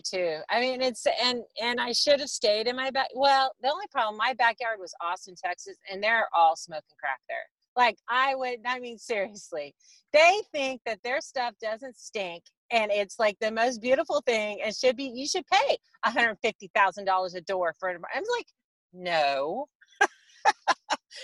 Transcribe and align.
too. 0.00 0.40
I 0.48 0.60
mean, 0.60 0.80
it's 0.82 1.06
and 1.22 1.42
and 1.60 1.80
I 1.80 1.92
should 1.92 2.20
have 2.20 2.28
stayed 2.28 2.66
in 2.66 2.76
my 2.76 2.90
back. 2.90 3.08
Well, 3.14 3.52
the 3.62 3.70
only 3.70 3.86
problem, 3.90 4.16
my 4.16 4.34
backyard 4.34 4.78
was 4.80 4.94
Austin, 5.00 5.34
Texas, 5.42 5.76
and 5.90 6.02
they're 6.02 6.28
all 6.34 6.56
smoking 6.56 6.96
crack 6.98 7.20
there. 7.28 7.38
Like 7.76 7.96
I 8.08 8.34
would, 8.34 8.58
I 8.66 8.80
mean, 8.80 8.98
seriously, 8.98 9.74
they 10.12 10.40
think 10.52 10.82
that 10.86 11.02
their 11.02 11.20
stuff 11.20 11.54
doesn't 11.60 11.96
stink 11.96 12.42
and 12.72 12.90
it's 12.90 13.18
like 13.18 13.36
the 13.40 13.50
most 13.50 13.80
beautiful 13.80 14.22
thing 14.26 14.60
and 14.64 14.74
should 14.74 14.96
be. 14.96 15.04
You 15.04 15.26
should 15.26 15.46
pay 15.46 15.76
one 16.04 16.14
hundred 16.14 16.38
fifty 16.42 16.70
thousand 16.74 17.04
dollars 17.04 17.34
a 17.34 17.40
door 17.42 17.74
for 17.78 17.90
it. 17.90 18.00
I'm 18.14 18.24
like, 18.36 18.46
no. 18.92 19.66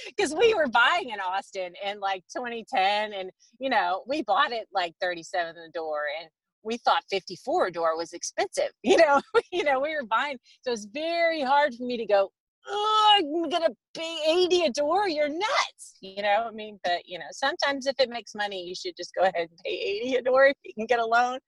because 0.07 0.35
we 0.35 0.55
were 0.55 0.69
buying 0.69 1.11
in 1.11 1.21
Austin 1.21 1.73
in 1.85 2.01
like 2.01 2.23
2010, 2.37 3.13
and 3.13 3.31
you 3.59 3.71
know 3.71 4.05
we 4.07 4.23
bought 4.23 4.53
it 4.53 4.69
like 4.73 4.95
37 5.01 5.55
a 5.57 5.71
door, 5.73 6.03
and 6.21 6.29
we 6.63 6.77
thought 6.79 7.03
54 7.11 7.67
a 7.67 7.73
door 7.73 7.97
was 7.97 8.13
expensive. 8.13 8.71
You 8.83 8.97
know, 8.97 9.21
you 9.53 9.65
know 9.65 9.81
we 9.81 9.95
were 9.95 10.07
buying, 10.07 10.39
so 10.63 10.73
it's 10.73 10.87
very 10.87 11.43
hard 11.43 11.75
for 11.75 11.85
me 11.85 11.97
to 11.99 12.07
go 12.07 12.31
oh, 12.67 13.15
I'm 13.19 13.49
gonna 13.49 13.75
pay 13.95 14.17
80 14.27 14.63
a 14.63 14.71
door. 14.71 15.09
You're 15.09 15.29
nuts. 15.29 15.97
You 16.01 16.23
know, 16.23 16.47
I 16.49 16.51
mean, 16.53 16.79
but 16.85 17.03
you 17.07 17.19
know, 17.19 17.27
sometimes 17.31 17.87
if 17.87 17.99
it 17.99 18.09
makes 18.09 18.35
money, 18.35 18.65
you 18.65 18.75
should 18.75 18.97
just 18.97 19.15
go 19.15 19.23
ahead 19.23 19.49
and 19.51 19.59
pay 19.65 20.01
80 20.05 20.15
a 20.17 20.23
door 20.23 20.47
if 20.47 20.57
you 20.65 20.73
can 20.75 20.87
get 20.87 21.01
a 21.01 21.05
loan. 21.05 21.39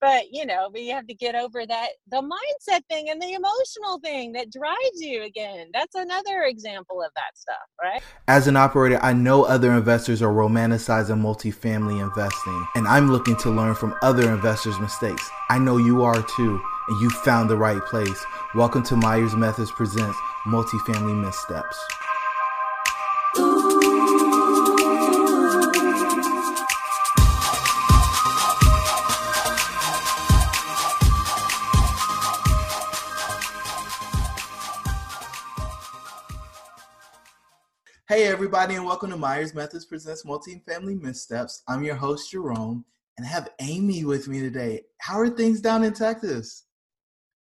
But 0.00 0.24
you 0.30 0.46
know, 0.46 0.68
but 0.70 0.82
you 0.82 0.92
have 0.94 1.06
to 1.06 1.14
get 1.14 1.34
over 1.34 1.66
that 1.66 1.88
the 2.10 2.22
mindset 2.22 2.80
thing 2.88 3.10
and 3.10 3.20
the 3.20 3.32
emotional 3.32 3.98
thing 4.02 4.32
that 4.32 4.52
drives 4.52 5.00
you 5.00 5.24
again. 5.24 5.68
That's 5.72 5.94
another 5.94 6.42
example 6.42 7.02
of 7.02 7.10
that 7.14 7.36
stuff, 7.36 7.56
right? 7.82 8.02
As 8.28 8.46
an 8.46 8.56
operator, 8.56 8.98
I 9.02 9.12
know 9.12 9.44
other 9.44 9.72
investors 9.72 10.22
are 10.22 10.32
romanticizing 10.32 11.20
multifamily 11.20 12.00
investing, 12.00 12.66
and 12.74 12.86
I'm 12.86 13.10
looking 13.10 13.36
to 13.36 13.50
learn 13.50 13.74
from 13.74 13.94
other 14.02 14.30
investors' 14.30 14.78
mistakes. 14.78 15.28
I 15.48 15.58
know 15.58 15.76
you 15.76 16.02
are 16.02 16.22
too, 16.36 16.60
and 16.88 17.00
you 17.00 17.10
found 17.10 17.50
the 17.50 17.56
right 17.56 17.84
place. 17.86 18.24
Welcome 18.54 18.82
to 18.84 18.96
Myers 18.96 19.34
Methods 19.34 19.70
Presents 19.70 20.16
multifamily 20.46 21.20
missteps. 21.20 21.78
Hey, 38.08 38.28
everybody, 38.28 38.76
and 38.76 38.86
welcome 38.86 39.10
to 39.10 39.16
Myers 39.16 39.52
Methods 39.52 39.84
Presents 39.84 40.24
Multifamily 40.24 41.02
Missteps. 41.02 41.64
I'm 41.66 41.82
your 41.82 41.96
host, 41.96 42.30
Jerome, 42.30 42.84
and 43.18 43.26
I 43.26 43.30
have 43.30 43.50
Amy 43.60 44.04
with 44.04 44.28
me 44.28 44.38
today. 44.38 44.82
How 44.98 45.18
are 45.18 45.28
things 45.28 45.60
down 45.60 45.82
in 45.82 45.92
Texas? 45.92 46.65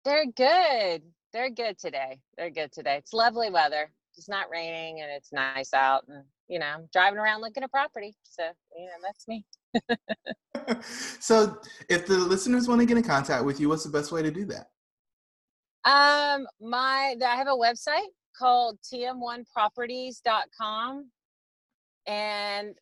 They're 0.05 0.27
good 0.27 1.03
they're 1.33 1.51
good 1.51 1.79
today. 1.79 2.19
They're 2.37 2.51
good 2.51 2.73
today. 2.73 2.97
It's 2.97 3.13
lovely 3.13 3.51
weather. 3.51 3.93
It's 4.17 4.29
not 4.29 4.51
raining 4.51 5.01
and 5.01 5.09
it's 5.11 5.33
nice 5.33 5.73
out. 5.73 6.03
And, 6.09 6.25
you 6.49 6.59
know, 6.59 6.67
I'm 6.67 6.89
driving 6.93 7.21
around 7.21 7.41
looking 7.41 7.63
at 7.63 7.71
property. 7.71 8.17
So, 8.23 8.43
you 8.77 8.87
know, 8.87 8.93
that's 9.03 9.29
me. 9.29 9.45
so, 11.21 11.57
if 11.89 12.07
the 12.07 12.19
listeners 12.19 12.69
want 12.69 12.81
to 12.81 12.87
get 12.87 12.97
in 12.97 13.05
contact 13.05 13.45
with 13.45 13.61
you, 13.61 13.69
what's 13.69 13.85
the 13.85 13.91
best 13.91 14.11
way 14.13 14.23
to 14.23 14.31
do 14.31 14.47
that? 14.47 14.71
Um, 15.85 16.47
my, 16.61 17.17
I 17.25 17.37
have 17.37 17.47
a 17.47 17.51
website 17.51 18.09
called 18.37 18.79
tm1properties.com 18.83 21.11
and 22.07 22.75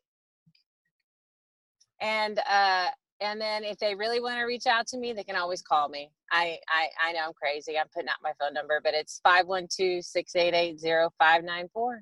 and 2.01 2.39
uh 2.49 2.87
and 3.21 3.41
then 3.41 3.65
if 3.65 3.79
they 3.79 3.95
really 3.95 4.21
want 4.21 4.39
to 4.39 4.45
reach 4.45 4.67
out 4.67 4.87
to 4.89 4.99
me, 4.99 5.13
they 5.13 5.25
can 5.25 5.37
always 5.37 5.63
call 5.63 5.89
me. 5.89 6.11
I, 6.31 6.59
I, 6.69 6.89
I 7.09 7.13
know 7.13 7.21
I'm 7.27 7.33
crazy. 7.33 7.79
I'm 7.79 7.87
putting 7.95 8.09
out 8.09 8.17
my 8.23 8.33
phone 8.41 8.55
number, 8.55 8.81
but 8.83 8.95
it's 8.95 9.21
512-688-0594. 9.27 11.99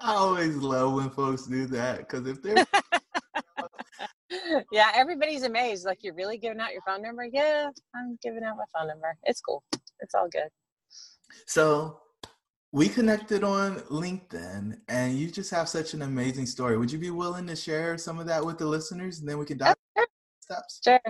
I 0.00 0.14
always 0.14 0.56
love 0.56 0.94
when 0.94 1.10
folks 1.10 1.46
do 1.46 1.66
that 1.66 1.98
because 1.98 2.26
if 2.26 2.42
they're 2.42 2.66
yeah, 4.72 4.90
everybody's 4.94 5.44
amazed. 5.44 5.84
Like, 5.84 5.98
you're 6.02 6.14
really 6.14 6.38
giving 6.38 6.60
out 6.60 6.72
your 6.72 6.82
phone 6.86 7.02
number? 7.02 7.26
Yeah, 7.30 7.68
I'm 7.94 8.18
giving 8.22 8.44
out 8.44 8.56
my 8.56 8.64
phone 8.76 8.88
number. 8.88 9.16
It's 9.24 9.40
cool. 9.40 9.62
It's 10.00 10.14
all 10.14 10.28
good. 10.28 10.48
So, 11.46 11.98
we 12.72 12.88
connected 12.88 13.44
on 13.44 13.76
LinkedIn 13.90 14.78
and 14.88 15.18
you 15.18 15.30
just 15.30 15.50
have 15.50 15.68
such 15.68 15.92
an 15.92 16.02
amazing 16.02 16.46
story. 16.46 16.78
Would 16.78 16.90
you 16.90 16.98
be 16.98 17.10
willing 17.10 17.46
to 17.48 17.54
share 17.54 17.98
some 17.98 18.18
of 18.18 18.26
that 18.26 18.44
with 18.44 18.56
the 18.56 18.64
listeners 18.64 19.20
and 19.20 19.28
then 19.28 19.36
we 19.36 19.44
can 19.44 19.58
dive 19.58 19.76
sure. 19.96 20.06
steps? 20.40 20.80
Sure. 20.82 21.00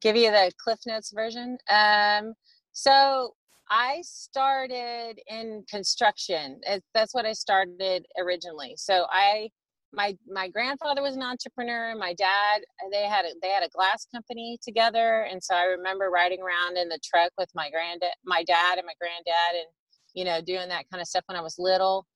Give 0.00 0.14
you 0.14 0.30
the 0.30 0.52
Cliff 0.62 0.78
Notes 0.86 1.12
version. 1.12 1.58
Um, 1.68 2.34
so 2.72 3.34
I 3.68 4.02
started 4.04 5.18
in 5.26 5.64
construction. 5.68 6.60
That's 6.94 7.12
what 7.12 7.26
I 7.26 7.32
started 7.32 8.06
originally. 8.16 8.74
So 8.76 9.06
I 9.10 9.48
my 9.92 10.16
my 10.28 10.48
grandfather 10.48 11.02
was 11.02 11.14
an 11.14 11.22
entrepreneur 11.22 11.94
my 11.96 12.12
dad 12.14 12.62
they 12.90 13.04
had 13.04 13.24
a, 13.24 13.28
they 13.40 13.50
had 13.50 13.62
a 13.62 13.68
glass 13.68 14.08
company 14.12 14.58
together 14.60 15.28
and 15.30 15.40
so 15.40 15.54
i 15.54 15.62
remember 15.66 16.10
riding 16.10 16.40
around 16.42 16.76
in 16.76 16.88
the 16.88 16.98
truck 17.04 17.30
with 17.38 17.48
my 17.54 17.70
granddad 17.70 18.10
my 18.24 18.42
dad 18.42 18.76
and 18.76 18.86
my 18.86 18.94
granddad 18.98 19.54
and 19.54 19.68
you 20.14 20.24
know, 20.24 20.40
doing 20.40 20.68
that 20.68 20.88
kind 20.90 21.00
of 21.00 21.08
stuff 21.08 21.24
when 21.26 21.36
I 21.36 21.42
was 21.42 21.56
little. 21.58 22.06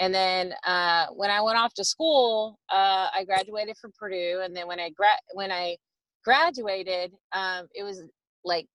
And 0.00 0.14
then 0.14 0.54
uh, 0.66 1.06
when 1.14 1.30
I 1.30 1.40
went 1.42 1.58
off 1.58 1.74
to 1.74 1.84
school, 1.84 2.58
uh, 2.70 3.08
I 3.12 3.24
graduated 3.24 3.76
from 3.78 3.92
Purdue. 3.98 4.40
And 4.44 4.56
then 4.56 4.68
when 4.68 4.78
I 4.78 4.90
gra- 4.90 5.08
when 5.34 5.50
I 5.50 5.76
graduated, 6.24 7.12
um, 7.32 7.66
it 7.74 7.82
was 7.82 8.02
like 8.44 8.66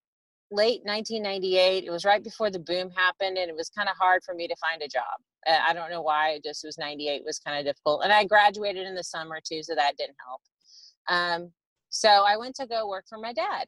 late 0.51 0.81
1998. 0.83 1.83
It 1.85 1.91
was 1.91 2.05
right 2.05 2.23
before 2.23 2.49
the 2.49 2.59
boom 2.59 2.89
happened, 2.91 3.37
and 3.37 3.49
it 3.49 3.55
was 3.55 3.69
kind 3.69 3.89
of 3.89 3.95
hard 3.97 4.23
for 4.23 4.33
me 4.35 4.47
to 4.47 4.55
find 4.57 4.81
a 4.81 4.87
job. 4.87 5.03
Uh, 5.47 5.59
I 5.67 5.73
don't 5.73 5.89
know 5.89 6.01
why. 6.01 6.31
It 6.31 6.43
just 6.43 6.63
was 6.63 6.77
98 6.77 7.23
was 7.25 7.39
kind 7.39 7.57
of 7.59 7.65
difficult, 7.65 8.03
and 8.03 8.13
I 8.13 8.25
graduated 8.25 8.85
in 8.87 8.95
the 8.95 9.03
summer 9.03 9.39
too, 9.45 9.63
so 9.63 9.75
that 9.75 9.97
didn't 9.97 10.17
help. 10.25 10.41
Um, 11.09 11.51
so 11.89 12.09
I 12.09 12.37
went 12.37 12.55
to 12.55 12.67
go 12.67 12.87
work 12.87 13.05
for 13.09 13.17
my 13.17 13.33
dad, 13.33 13.67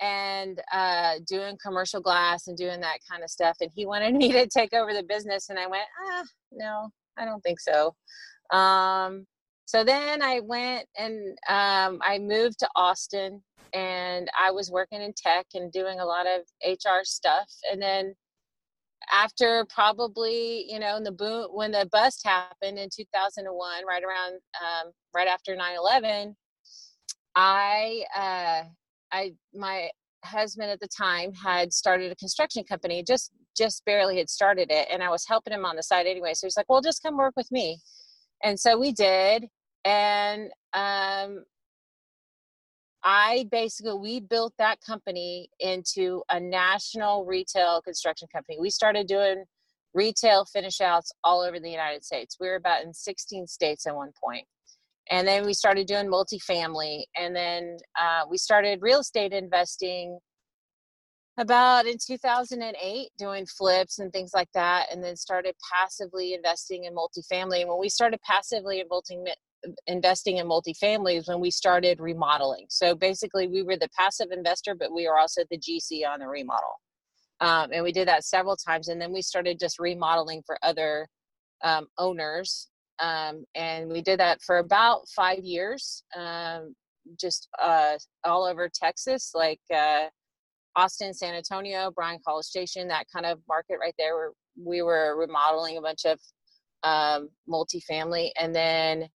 and 0.00 0.60
uh, 0.72 1.14
doing 1.28 1.56
commercial 1.64 2.00
glass 2.00 2.46
and 2.46 2.56
doing 2.56 2.80
that 2.80 2.98
kind 3.10 3.22
of 3.22 3.30
stuff. 3.30 3.56
And 3.60 3.70
he 3.74 3.86
wanted 3.86 4.14
me 4.16 4.32
to 4.32 4.46
take 4.46 4.72
over 4.72 4.92
the 4.92 5.02
business, 5.02 5.48
and 5.48 5.58
I 5.58 5.66
went, 5.66 5.86
ah, 6.08 6.24
no, 6.52 6.88
I 7.16 7.24
don't 7.24 7.42
think 7.42 7.60
so. 7.60 7.94
Um, 8.56 9.26
so 9.64 9.82
then 9.82 10.22
I 10.22 10.40
went 10.40 10.86
and 10.96 11.36
um, 11.48 12.00
I 12.02 12.18
moved 12.20 12.60
to 12.60 12.68
Austin, 12.76 13.42
and 13.72 14.28
I 14.38 14.50
was 14.52 14.70
working 14.70 15.02
in 15.02 15.12
tech 15.16 15.46
and 15.54 15.72
doing 15.72 16.00
a 16.00 16.04
lot 16.04 16.26
of 16.26 16.42
HR 16.64 17.02
stuff. 17.02 17.48
And 17.70 17.82
then 17.82 18.14
after 19.12 19.64
probably 19.72 20.64
you 20.70 20.78
know 20.78 20.96
in 20.96 21.04
the 21.04 21.12
boom 21.12 21.48
when 21.52 21.70
the 21.70 21.88
bust 21.92 22.22
happened 22.24 22.78
in 22.78 22.88
2001 22.94 23.86
right 23.86 24.02
around 24.02 24.34
um, 24.60 24.92
right 25.14 25.28
after 25.28 25.56
9-11 25.56 26.34
i 27.36 28.02
uh, 28.16 28.62
I 29.16 29.32
my 29.54 29.90
husband 30.24 30.70
at 30.70 30.80
the 30.80 30.88
time 30.88 31.32
had 31.32 31.72
started 31.72 32.12
a 32.12 32.16
construction 32.16 32.64
company, 32.64 33.02
just 33.02 33.30
just 33.56 33.84
barely 33.86 34.18
had 34.18 34.28
started 34.28 34.70
it, 34.70 34.88
and 34.92 35.02
I 35.02 35.10
was 35.10 35.24
helping 35.26 35.52
him 35.52 35.64
on 35.64 35.76
the 35.76 35.82
side 35.82 36.06
anyway. 36.06 36.34
So 36.34 36.46
he's 36.46 36.56
like, 36.56 36.68
"Well, 36.68 36.82
just 36.82 37.02
come 37.02 37.16
work 37.16 37.34
with 37.36 37.50
me," 37.50 37.78
and 38.42 38.58
so 38.60 38.78
we 38.78 38.92
did, 38.92 39.46
and 39.84 40.50
um, 40.74 41.44
I 43.04 43.46
basically 43.50 43.94
we 43.94 44.20
built 44.20 44.54
that 44.58 44.80
company 44.80 45.48
into 45.60 46.22
a 46.30 46.38
national 46.40 47.24
retail 47.24 47.80
construction 47.82 48.28
company. 48.32 48.58
We 48.60 48.70
started 48.70 49.06
doing 49.06 49.44
retail 49.94 50.44
finish 50.44 50.80
outs 50.82 51.10
all 51.24 51.40
over 51.40 51.58
the 51.58 51.70
United 51.70 52.04
States. 52.04 52.36
We 52.38 52.48
were 52.48 52.56
about 52.56 52.84
in 52.84 52.92
16 52.92 53.46
states 53.46 53.86
at 53.86 53.96
one 53.96 54.12
point 54.22 54.46
and 55.10 55.26
then 55.26 55.46
we 55.46 55.54
started 55.54 55.86
doing 55.86 56.06
multifamily 56.06 57.04
and 57.16 57.34
then 57.34 57.76
uh, 57.98 58.22
we 58.28 58.38
started 58.38 58.80
real 58.82 59.00
estate 59.00 59.32
investing 59.32 60.18
about 61.38 61.86
in 61.86 61.96
2008 62.04 63.08
doing 63.18 63.46
flips 63.46 63.98
and 63.98 64.12
things 64.12 64.32
like 64.34 64.48
that 64.54 64.86
and 64.90 65.04
then 65.04 65.16
started 65.16 65.54
passively 65.72 66.34
investing 66.34 66.84
in 66.84 66.94
multifamily. 66.94 67.60
And 67.60 67.68
when 67.68 67.78
we 67.78 67.88
started 67.88 68.20
passively 68.22 68.80
investing 68.80 69.26
investing 69.86 70.36
in 70.36 70.46
multifamily 70.46 71.18
is 71.18 71.28
when 71.28 71.40
we 71.40 71.50
started 71.50 72.00
remodeling. 72.00 72.66
So 72.68 72.94
basically 72.94 73.48
we 73.48 73.62
were 73.62 73.76
the 73.76 73.88
passive 73.98 74.28
investor 74.30 74.74
but 74.74 74.92
we 74.92 75.06
were 75.06 75.18
also 75.18 75.42
the 75.50 75.58
gc 75.58 76.06
on 76.08 76.20
the 76.20 76.26
remodel. 76.26 76.80
Um, 77.40 77.70
and 77.72 77.84
we 77.84 77.92
did 77.92 78.08
that 78.08 78.24
several 78.24 78.56
times 78.56 78.88
and 78.88 79.00
then 79.00 79.12
we 79.12 79.22
started 79.22 79.58
just 79.60 79.78
remodeling 79.78 80.42
for 80.46 80.58
other 80.62 81.08
um, 81.62 81.86
owners 81.98 82.68
um, 82.98 83.44
and 83.54 83.90
we 83.90 84.02
did 84.02 84.20
that 84.20 84.42
for 84.42 84.58
about 84.58 85.08
five 85.08 85.40
years, 85.40 86.02
um, 86.16 86.74
just 87.20 87.48
uh, 87.62 87.96
all 88.24 88.44
over 88.44 88.68
Texas, 88.72 89.32
like 89.34 89.60
uh, 89.74 90.06
Austin, 90.74 91.14
San 91.14 91.34
Antonio, 91.34 91.90
Bryan 91.90 92.18
College 92.26 92.46
Station, 92.46 92.88
that 92.88 93.06
kind 93.12 93.26
of 93.26 93.40
market 93.48 93.76
right 93.80 93.94
there. 93.98 94.14
Where 94.14 94.30
we 94.62 94.82
were 94.82 95.16
remodeling 95.18 95.76
a 95.76 95.82
bunch 95.82 96.04
of 96.04 96.18
um, 96.82 97.28
multifamily, 97.48 98.30
and 98.40 98.54
then 98.54 99.08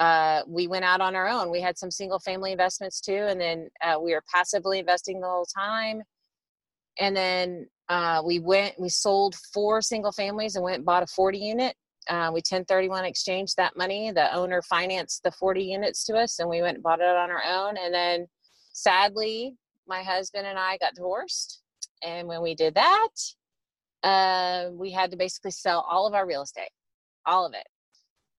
uh, 0.00 0.42
we 0.48 0.66
went 0.66 0.84
out 0.84 1.00
on 1.00 1.14
our 1.14 1.28
own. 1.28 1.50
We 1.50 1.60
had 1.60 1.78
some 1.78 1.90
single 1.90 2.18
family 2.18 2.52
investments 2.52 3.00
too, 3.00 3.26
and 3.28 3.40
then 3.40 3.68
uh, 3.84 3.98
we 4.00 4.12
were 4.12 4.24
passively 4.34 4.80
investing 4.80 5.20
the 5.20 5.28
whole 5.28 5.46
time. 5.46 6.02
And 6.98 7.16
then 7.16 7.68
uh, 7.88 8.22
we 8.24 8.40
went, 8.40 8.74
we 8.80 8.88
sold 8.88 9.36
four 9.54 9.80
single 9.80 10.12
families 10.12 10.56
and 10.56 10.64
went 10.64 10.78
and 10.78 10.84
bought 10.84 11.02
a 11.02 11.06
40 11.06 11.38
unit. 11.38 11.76
Uh, 12.08 12.30
we 12.32 12.38
1031 12.38 13.04
exchanged 13.04 13.56
that 13.56 13.76
money. 13.76 14.10
The 14.10 14.34
owner 14.34 14.62
financed 14.62 15.22
the 15.22 15.30
40 15.32 15.62
units 15.62 16.04
to 16.04 16.14
us, 16.14 16.38
and 16.38 16.48
we 16.48 16.62
went 16.62 16.76
and 16.76 16.82
bought 16.82 17.00
it 17.00 17.06
on 17.06 17.30
our 17.30 17.42
own. 17.46 17.76
And 17.76 17.94
then, 17.94 18.26
sadly, 18.72 19.54
my 19.86 20.02
husband 20.02 20.46
and 20.46 20.58
I 20.58 20.78
got 20.78 20.94
divorced. 20.94 21.62
And 22.02 22.26
when 22.26 22.42
we 22.42 22.54
did 22.54 22.74
that, 22.74 23.08
uh, 24.02 24.70
we 24.72 24.90
had 24.90 25.10
to 25.12 25.16
basically 25.16 25.52
sell 25.52 25.86
all 25.88 26.06
of 26.06 26.14
our 26.14 26.26
real 26.26 26.42
estate, 26.42 26.70
all 27.26 27.46
of 27.46 27.54
it 27.54 27.66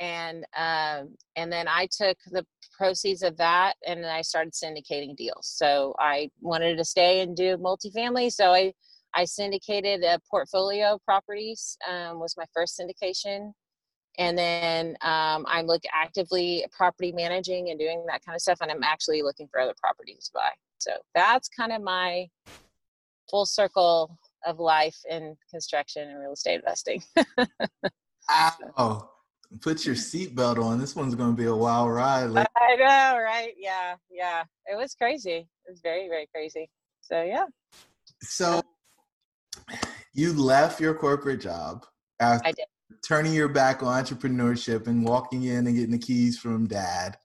and 0.04 0.46
um, 0.58 1.16
and 1.36 1.52
then 1.52 1.68
I 1.68 1.88
took 1.90 2.18
the 2.28 2.46
proceeds 2.78 3.24
of 3.24 3.38
that 3.38 3.76
and 3.88 4.06
I 4.06 4.22
started 4.22 4.54
syndicating 4.54 5.16
deals. 5.16 5.48
So 5.48 5.96
I 6.00 6.30
wanted 6.42 6.78
to 6.78 6.86
stay 6.86 7.22
and 7.22 7.36
do 7.36 7.58
multifamily, 7.58 8.32
so 8.32 8.52
I 8.52 8.74
I 9.16 9.26
syndicated 9.26 10.04
a 10.04 10.20
portfolio 10.30 10.96
of 10.96 11.06
properties. 11.06 11.78
Um, 11.90 12.20
was 12.20 12.36
my 12.38 12.46
first 12.54 12.80
syndication, 12.80 13.52
and 14.18 14.38
then 14.38 14.98
um, 15.02 15.46
I'm 15.48 15.66
look 15.66 15.84
actively 15.94 16.66
property 16.72 17.12
managing 17.12 17.70
and 17.70 17.80
doing 17.80 18.06
that 18.08 18.22
kind 18.26 18.36
of 18.36 18.42
stuff. 18.42 18.60
And 18.62 18.72
I'm 18.72 18.84
actually 18.84 19.22
looking 19.22 19.48
for 19.52 19.60
other 19.60 19.76
properties 19.82 20.26
to 20.26 20.32
buy. 20.36 20.50
So 20.78 20.92
that's 21.16 21.50
kind 21.50 21.72
of 21.72 21.82
my 21.82 22.28
full 23.30 23.46
circle 23.46 24.18
of 24.46 24.60
life 24.60 24.98
in 25.10 25.36
construction 25.50 26.10
and 26.10 26.20
real 26.20 26.34
estate 26.34 26.60
investing. 26.60 27.02
wow 28.30 29.10
put 29.62 29.86
your 29.86 29.96
seatbelt 29.96 30.64
on. 30.64 30.80
This 30.80 30.96
one's 30.96 31.16
going 31.16 31.36
to 31.36 31.42
be 31.42 31.48
a 31.48 31.56
wild 31.56 31.92
ride. 31.92 32.26
Like- 32.26 32.48
I 32.56 32.76
know, 32.76 33.20
right? 33.20 33.54
Yeah, 33.58 33.96
yeah. 34.10 34.44
It 34.66 34.76
was 34.76 34.96
crazy. 34.96 35.48
It 35.66 35.70
was 35.70 35.82
very, 35.82 36.08
very 36.08 36.28
crazy. 36.34 36.70
So 37.02 37.24
yeah. 37.24 37.46
So 38.22 38.62
you 40.14 40.34
left 40.34 40.80
your 40.80 40.94
corporate 40.94 41.42
job 41.42 41.86
after 42.20 42.52
turning 43.06 43.34
your 43.34 43.50
back 43.50 43.84
on 43.84 44.04
entrepreneurship 44.04 44.88
and 44.88 45.06
walking 45.06 45.44
in 45.44 45.68
and 45.68 45.76
getting 45.76 45.92
the 45.92 45.98
keys 45.98 46.38
from 46.38 46.68
dad, 46.68 47.18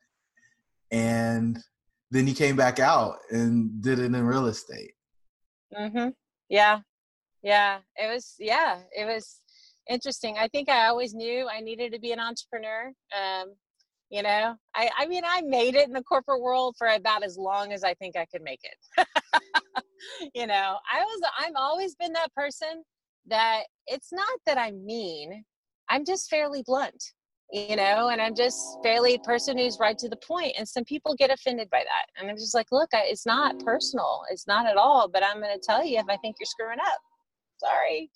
and 0.91 1.59
then 2.11 2.27
you 2.27 2.35
came 2.35 2.57
back 2.57 2.79
out 2.79 3.17
and 3.31 3.83
did 3.83 3.99
it 3.99 4.07
in 4.07 4.27
real 4.27 4.47
estate. 4.47 4.93
Mhm. 5.77 6.15
Yeah. 6.49 6.81
Yeah. 7.43 7.81
It 7.97 8.13
was. 8.13 8.35
Yeah. 8.39 8.81
It 8.97 9.05
was 9.05 9.41
interesting. 9.89 10.39
I 10.39 10.49
think 10.49 10.69
I 10.69 10.87
always 10.87 11.15
knew 11.15 11.49
I 11.49 11.61
needed 11.61 11.93
to 11.93 11.99
be 12.01 12.13
an 12.13 12.21
entrepreneur. 12.21 12.93
Um, 13.17 13.55
you 14.11 14.23
know, 14.23 14.57
I, 14.75 14.91
I 14.97 15.07
mean, 15.07 15.23
I 15.27 15.43
made 15.43 15.75
it 15.75 15.87
in 15.87 15.93
the 15.93 16.03
corporate 16.03 16.41
world 16.41 16.77
for 16.79 16.89
about 16.89 17.23
as 17.23 17.37
long 17.37 17.73
as 17.73 17.85
I 17.85 17.93
think 17.95 18.17
I 18.17 18.25
could 18.25 18.43
make 18.43 18.61
it. 18.65 19.07
you 20.35 20.47
know, 20.47 20.79
I 20.93 21.01
was, 21.01 21.21
I'm 21.39 21.57
always 21.57 21.95
been 21.95 22.13
that 22.13 22.33
person 22.35 22.83
that 23.27 23.63
it's 23.87 24.13
not 24.13 24.39
that 24.47 24.59
I'm 24.59 24.85
mean, 24.85 25.45
I'm 25.91 26.05
just 26.05 26.31
fairly 26.31 26.63
blunt, 26.65 27.03
you 27.53 27.77
know, 27.77 28.09
and 28.09 28.21
I'm 28.21 28.35
just 28.35 28.61
fairly 28.83 29.19
person 29.19 29.57
who's 29.57 29.79
right 29.81 29.99
to 29.99 30.09
the 30.09 30.17
point. 30.17 30.55
And 30.59 30.69
some 30.69 30.85
people 30.85 31.15
get 31.15 31.31
offended 31.31 31.69
by 31.71 31.81
that. 31.81 32.07
And 32.17 32.31
I'm 32.31 32.37
just 32.37 32.55
like, 32.55 32.67
look, 32.73 32.91
I, 32.93 33.03
it's 33.05 33.27
not 33.27 33.59
personal. 33.65 34.23
It's 34.31 34.47
not 34.47 34.67
at 34.67 34.77
all, 34.77 35.09
but 35.09 35.25
I'm 35.25 35.41
going 35.41 35.55
to 35.55 35.65
tell 35.65 35.85
you 35.85 35.99
if 35.99 36.07
I 36.09 36.17
think 36.19 36.37
you're 36.39 36.47
screwing 36.47 36.81
up. 36.81 37.01
Sorry. 37.59 38.11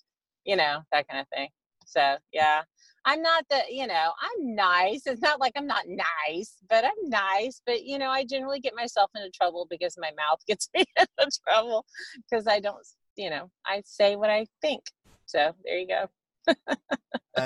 You 0.45 0.55
know, 0.55 0.79
that 0.91 1.07
kind 1.07 1.21
of 1.21 1.27
thing. 1.35 1.49
So 1.85 2.17
yeah, 2.31 2.61
I'm 3.05 3.21
not 3.21 3.45
the, 3.49 3.61
you 3.69 3.87
know, 3.87 4.13
I'm 4.21 4.55
nice. 4.55 5.05
It's 5.05 5.21
not 5.21 5.39
like 5.39 5.53
I'm 5.55 5.67
not 5.67 5.83
nice, 5.87 6.55
but 6.69 6.85
I'm 6.85 7.09
nice. 7.09 7.61
But, 7.65 7.83
you 7.83 7.97
know, 7.97 8.09
I 8.09 8.23
generally 8.23 8.59
get 8.59 8.75
myself 8.75 9.11
into 9.15 9.29
trouble 9.31 9.67
because 9.69 9.95
my 9.97 10.11
mouth 10.17 10.39
gets 10.47 10.69
me 10.73 10.85
into 10.97 11.31
trouble 11.47 11.85
because 12.29 12.47
I 12.47 12.59
don't, 12.59 12.77
you 13.15 13.29
know, 13.29 13.49
I 13.65 13.81
say 13.85 14.15
what 14.15 14.29
I 14.29 14.45
think. 14.61 14.83
So 15.25 15.53
there 15.65 15.79
you 15.79 15.87
go. 15.87 17.45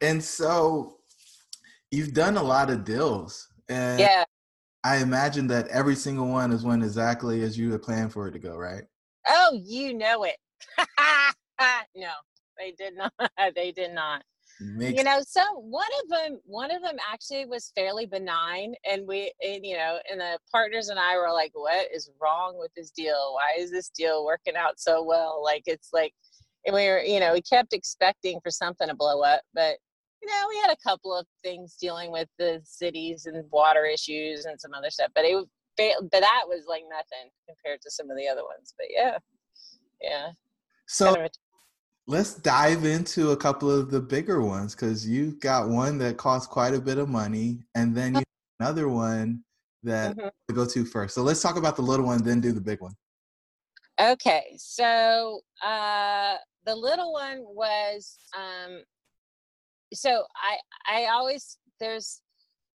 and 0.00 0.22
so 0.22 0.98
you've 1.90 2.14
done 2.14 2.36
a 2.36 2.42
lot 2.42 2.70
of 2.70 2.84
deals. 2.84 3.48
And 3.68 4.00
yeah. 4.00 4.24
I 4.84 4.98
imagine 4.98 5.46
that 5.48 5.68
every 5.68 5.96
single 5.96 6.28
one 6.28 6.52
is 6.52 6.62
went 6.62 6.84
exactly 6.84 7.42
as 7.42 7.58
you 7.58 7.72
had 7.72 7.82
planned 7.82 8.12
for 8.12 8.28
it 8.28 8.32
to 8.32 8.38
go, 8.38 8.56
right? 8.56 8.84
Oh, 9.26 9.58
you 9.64 9.94
know 9.94 10.24
it. 10.24 10.36
no, 11.96 12.10
they 12.58 12.72
did 12.72 12.94
not. 12.96 13.12
they 13.54 13.72
did 13.72 13.92
not. 13.92 14.22
Makes- 14.60 14.98
you 14.98 15.04
know, 15.04 15.20
so 15.26 15.42
one 15.58 15.88
of 16.02 16.08
them, 16.08 16.40
one 16.44 16.70
of 16.70 16.82
them 16.82 16.96
actually 17.12 17.46
was 17.46 17.72
fairly 17.74 18.06
benign, 18.06 18.74
and 18.88 19.06
we, 19.06 19.32
and, 19.42 19.64
you 19.66 19.76
know, 19.76 19.98
and 20.10 20.20
the 20.20 20.38
partners 20.50 20.88
and 20.88 20.98
I 20.98 21.16
were 21.16 21.32
like, 21.32 21.50
"What 21.54 21.90
is 21.92 22.10
wrong 22.20 22.56
with 22.58 22.72
this 22.74 22.90
deal? 22.90 23.34
Why 23.34 23.60
is 23.60 23.70
this 23.70 23.88
deal 23.88 24.24
working 24.24 24.56
out 24.56 24.78
so 24.78 25.02
well?" 25.02 25.42
Like 25.42 25.64
it's 25.66 25.90
like, 25.92 26.14
and 26.66 26.74
we 26.74 26.86
were, 26.86 27.00
you 27.00 27.20
know, 27.20 27.32
we 27.32 27.42
kept 27.42 27.72
expecting 27.72 28.40
for 28.40 28.50
something 28.50 28.88
to 28.88 28.94
blow 28.94 29.22
up, 29.22 29.42
but 29.54 29.78
you 30.22 30.28
know, 30.28 30.46
we 30.48 30.56
had 30.58 30.70
a 30.70 30.76
couple 30.88 31.14
of 31.14 31.26
things 31.42 31.76
dealing 31.78 32.10
with 32.10 32.28
the 32.38 32.60
cities 32.64 33.26
and 33.26 33.44
water 33.50 33.84
issues 33.84 34.46
and 34.46 34.58
some 34.58 34.72
other 34.72 34.88
stuff, 34.90 35.10
but 35.14 35.24
it, 35.24 35.46
but 35.76 36.10
that 36.12 36.44
was 36.46 36.64
like 36.66 36.84
nothing 36.88 37.30
compared 37.46 37.80
to 37.82 37.90
some 37.90 38.10
of 38.10 38.16
the 38.16 38.28
other 38.28 38.42
ones. 38.44 38.72
But 38.78 38.86
yeah, 38.90 39.18
yeah. 40.00 40.30
So 40.86 41.12
kind 41.12 41.26
of 41.26 41.32
let's 42.06 42.34
dive 42.34 42.84
into 42.84 43.30
a 43.30 43.36
couple 43.36 43.70
of 43.70 43.90
the 43.90 44.00
bigger 44.00 44.40
ones 44.42 44.74
because 44.74 45.08
you've 45.08 45.40
got 45.40 45.68
one 45.68 45.98
that 45.98 46.16
costs 46.16 46.46
quite 46.46 46.74
a 46.74 46.80
bit 46.80 46.98
of 46.98 47.08
money 47.08 47.60
and 47.74 47.96
then 47.96 48.14
you 48.16 48.22
another 48.60 48.88
one 48.88 49.42
that 49.82 50.16
mm-hmm. 50.16 50.28
to 50.48 50.54
go 50.54 50.66
to 50.66 50.84
first. 50.84 51.14
So 51.14 51.22
let's 51.22 51.40
talk 51.42 51.56
about 51.56 51.76
the 51.76 51.82
little 51.82 52.06
one 52.06 52.22
then 52.22 52.40
do 52.40 52.52
the 52.52 52.60
big 52.60 52.80
one. 52.80 52.94
Okay 54.00 54.54
so 54.56 55.40
uh 55.64 56.36
the 56.66 56.74
little 56.74 57.12
one 57.12 57.38
was 57.40 58.18
um 58.36 58.82
so 59.92 60.24
i 60.36 60.56
i 60.92 61.06
always 61.06 61.58
there's 61.78 62.20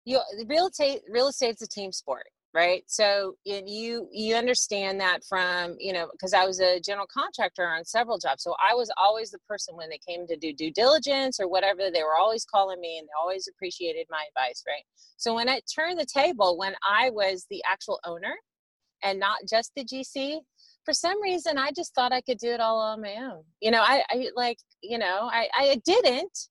you 0.05 0.21
real 0.47 0.67
estate 0.67 1.03
real 1.09 1.29
estate's 1.29 1.63
a 1.63 1.69
team 1.69 1.93
sport 1.93 2.27
right? 2.55 2.85
So 2.87 3.35
you 3.45 4.09
you 4.13 4.37
understand 4.37 5.01
that 5.01 5.25
from 5.29 5.77
you 5.79 5.93
know 5.93 6.09
because 6.13 6.33
i 6.33 6.45
was 6.45 6.61
a 6.61 6.81
general 6.81 7.07
contractor 7.07 7.67
on 7.67 7.85
several 7.85 8.19
jobs 8.19 8.43
so 8.43 8.55
i 8.63 8.75
was 8.75 8.91
always 8.97 9.31
the 9.31 9.39
person 9.49 9.77
when 9.77 9.89
they 9.89 9.99
came 10.07 10.27
to 10.27 10.37
do 10.37 10.53
due 10.53 10.71
diligence 10.71 11.41
or 11.41 11.49
whatever 11.49 11.91
they 11.91 12.03
were 12.03 12.17
always 12.19 12.45
calling 12.45 12.81
me 12.81 12.99
and 12.99 13.07
they 13.07 13.13
always 13.21 13.49
appreciated 13.49 14.07
my 14.11 14.25
advice 14.29 14.63
right? 14.67 14.85
So 15.17 15.35
when 15.35 15.49
i 15.49 15.61
turned 15.75 15.99
the 15.99 16.07
table 16.07 16.57
when 16.59 16.75
i 16.89 17.11
was 17.11 17.47
the 17.51 17.63
actual 17.71 18.01
owner 18.05 18.35
and 19.03 19.19
not 19.19 19.39
just 19.49 19.73
the 19.77 19.85
gc 19.85 20.39
for 20.85 20.93
some 20.95 21.21
reason 21.23 21.59
i 21.59 21.71
just 21.75 21.95
thought 21.95 22.13
i 22.13 22.21
could 22.21 22.39
do 22.39 22.49
it 22.49 22.61
all 22.61 22.79
on 22.79 23.01
my 23.01 23.17
own. 23.17 23.43
You 23.61 23.71
know 23.71 23.83
i, 23.83 24.03
I 24.11 24.29
like 24.37 24.59
you 24.83 24.99
know 24.99 25.29
i 25.33 25.49
i 25.57 25.81
didn't 25.85 26.49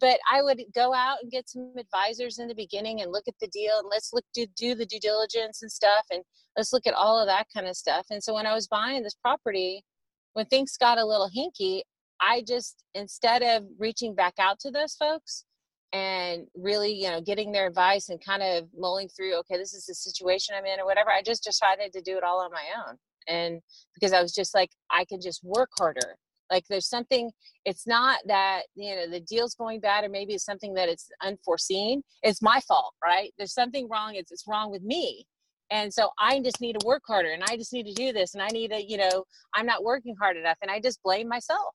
but 0.00 0.18
I 0.30 0.42
would 0.42 0.62
go 0.74 0.94
out 0.94 1.18
and 1.22 1.30
get 1.30 1.48
some 1.48 1.74
advisors 1.78 2.38
in 2.38 2.48
the 2.48 2.54
beginning 2.54 3.02
and 3.02 3.12
look 3.12 3.24
at 3.28 3.34
the 3.40 3.48
deal 3.48 3.78
and 3.78 3.88
let's 3.90 4.12
look 4.12 4.24
to 4.34 4.46
do 4.56 4.74
the 4.74 4.86
due 4.86 5.00
diligence 5.00 5.62
and 5.62 5.70
stuff 5.70 6.06
and 6.10 6.22
let's 6.56 6.72
look 6.72 6.86
at 6.86 6.94
all 6.94 7.20
of 7.20 7.26
that 7.26 7.46
kind 7.54 7.66
of 7.66 7.76
stuff. 7.76 8.06
And 8.10 8.22
so 8.22 8.34
when 8.34 8.46
I 8.46 8.54
was 8.54 8.68
buying 8.68 9.02
this 9.02 9.14
property, 9.14 9.84
when 10.32 10.46
things 10.46 10.76
got 10.78 10.98
a 10.98 11.04
little 11.04 11.28
hinky, 11.28 11.82
I 12.20 12.42
just 12.46 12.84
instead 12.94 13.42
of 13.42 13.64
reaching 13.78 14.14
back 14.14 14.34
out 14.38 14.58
to 14.60 14.70
those 14.70 14.94
folks 14.94 15.44
and 15.92 16.46
really, 16.54 16.94
you 16.94 17.10
know, 17.10 17.20
getting 17.20 17.52
their 17.52 17.66
advice 17.66 18.08
and 18.08 18.24
kind 18.24 18.42
of 18.42 18.68
mulling 18.74 19.08
through, 19.08 19.38
okay, 19.40 19.58
this 19.58 19.74
is 19.74 19.84
the 19.84 19.94
situation 19.94 20.54
I'm 20.56 20.64
in 20.64 20.80
or 20.80 20.86
whatever, 20.86 21.10
I 21.10 21.22
just 21.22 21.44
decided 21.44 21.92
to 21.92 22.00
do 22.00 22.16
it 22.16 22.24
all 22.24 22.40
on 22.40 22.50
my 22.50 22.64
own. 22.86 22.96
And 23.28 23.60
because 23.94 24.12
I 24.12 24.22
was 24.22 24.32
just 24.32 24.54
like, 24.54 24.70
I 24.90 25.04
can 25.04 25.20
just 25.20 25.44
work 25.44 25.68
harder 25.78 26.16
like 26.52 26.64
there's 26.68 26.88
something 26.88 27.30
it's 27.64 27.86
not 27.86 28.20
that 28.26 28.62
you 28.74 28.94
know 28.94 29.10
the 29.10 29.20
deal's 29.20 29.54
going 29.54 29.80
bad 29.80 30.04
or 30.04 30.08
maybe 30.08 30.34
it's 30.34 30.44
something 30.44 30.74
that 30.74 30.88
it's 30.88 31.08
unforeseen 31.22 32.02
it's 32.22 32.42
my 32.42 32.60
fault 32.60 32.94
right? 33.02 33.32
There's 33.38 33.54
something 33.54 33.88
wrong 33.90 34.14
it's, 34.14 34.30
it's 34.30 34.44
wrong 34.46 34.70
with 34.70 34.82
me. 34.82 35.26
And 35.70 35.92
so 35.92 36.10
i 36.18 36.38
just 36.40 36.60
need 36.60 36.78
to 36.78 36.86
work 36.86 37.02
harder 37.06 37.30
and 37.30 37.42
i 37.48 37.56
just 37.56 37.72
need 37.72 37.86
to 37.86 37.94
do 37.94 38.12
this 38.12 38.34
and 38.34 38.42
i 38.42 38.48
need 38.48 38.70
to 38.72 38.80
you 38.86 38.98
know 38.98 39.24
i'm 39.54 39.66
not 39.66 39.82
working 39.82 40.14
hard 40.20 40.36
enough 40.36 40.58
and 40.62 40.70
i 40.70 40.78
just 40.78 41.02
blame 41.02 41.28
myself. 41.28 41.74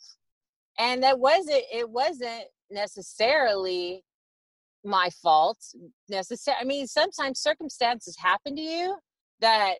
And 0.79 1.01
that 1.03 1.19
wasn't 1.19 1.63
it 1.73 1.89
wasn't 1.89 2.45
necessarily 2.69 4.03
my 4.83 5.09
fault 5.21 5.57
necessary 6.07 6.57
i 6.61 6.63
mean 6.63 6.87
sometimes 6.87 7.39
circumstances 7.39 8.15
happen 8.17 8.55
to 8.55 8.61
you 8.61 8.95
that 9.41 9.75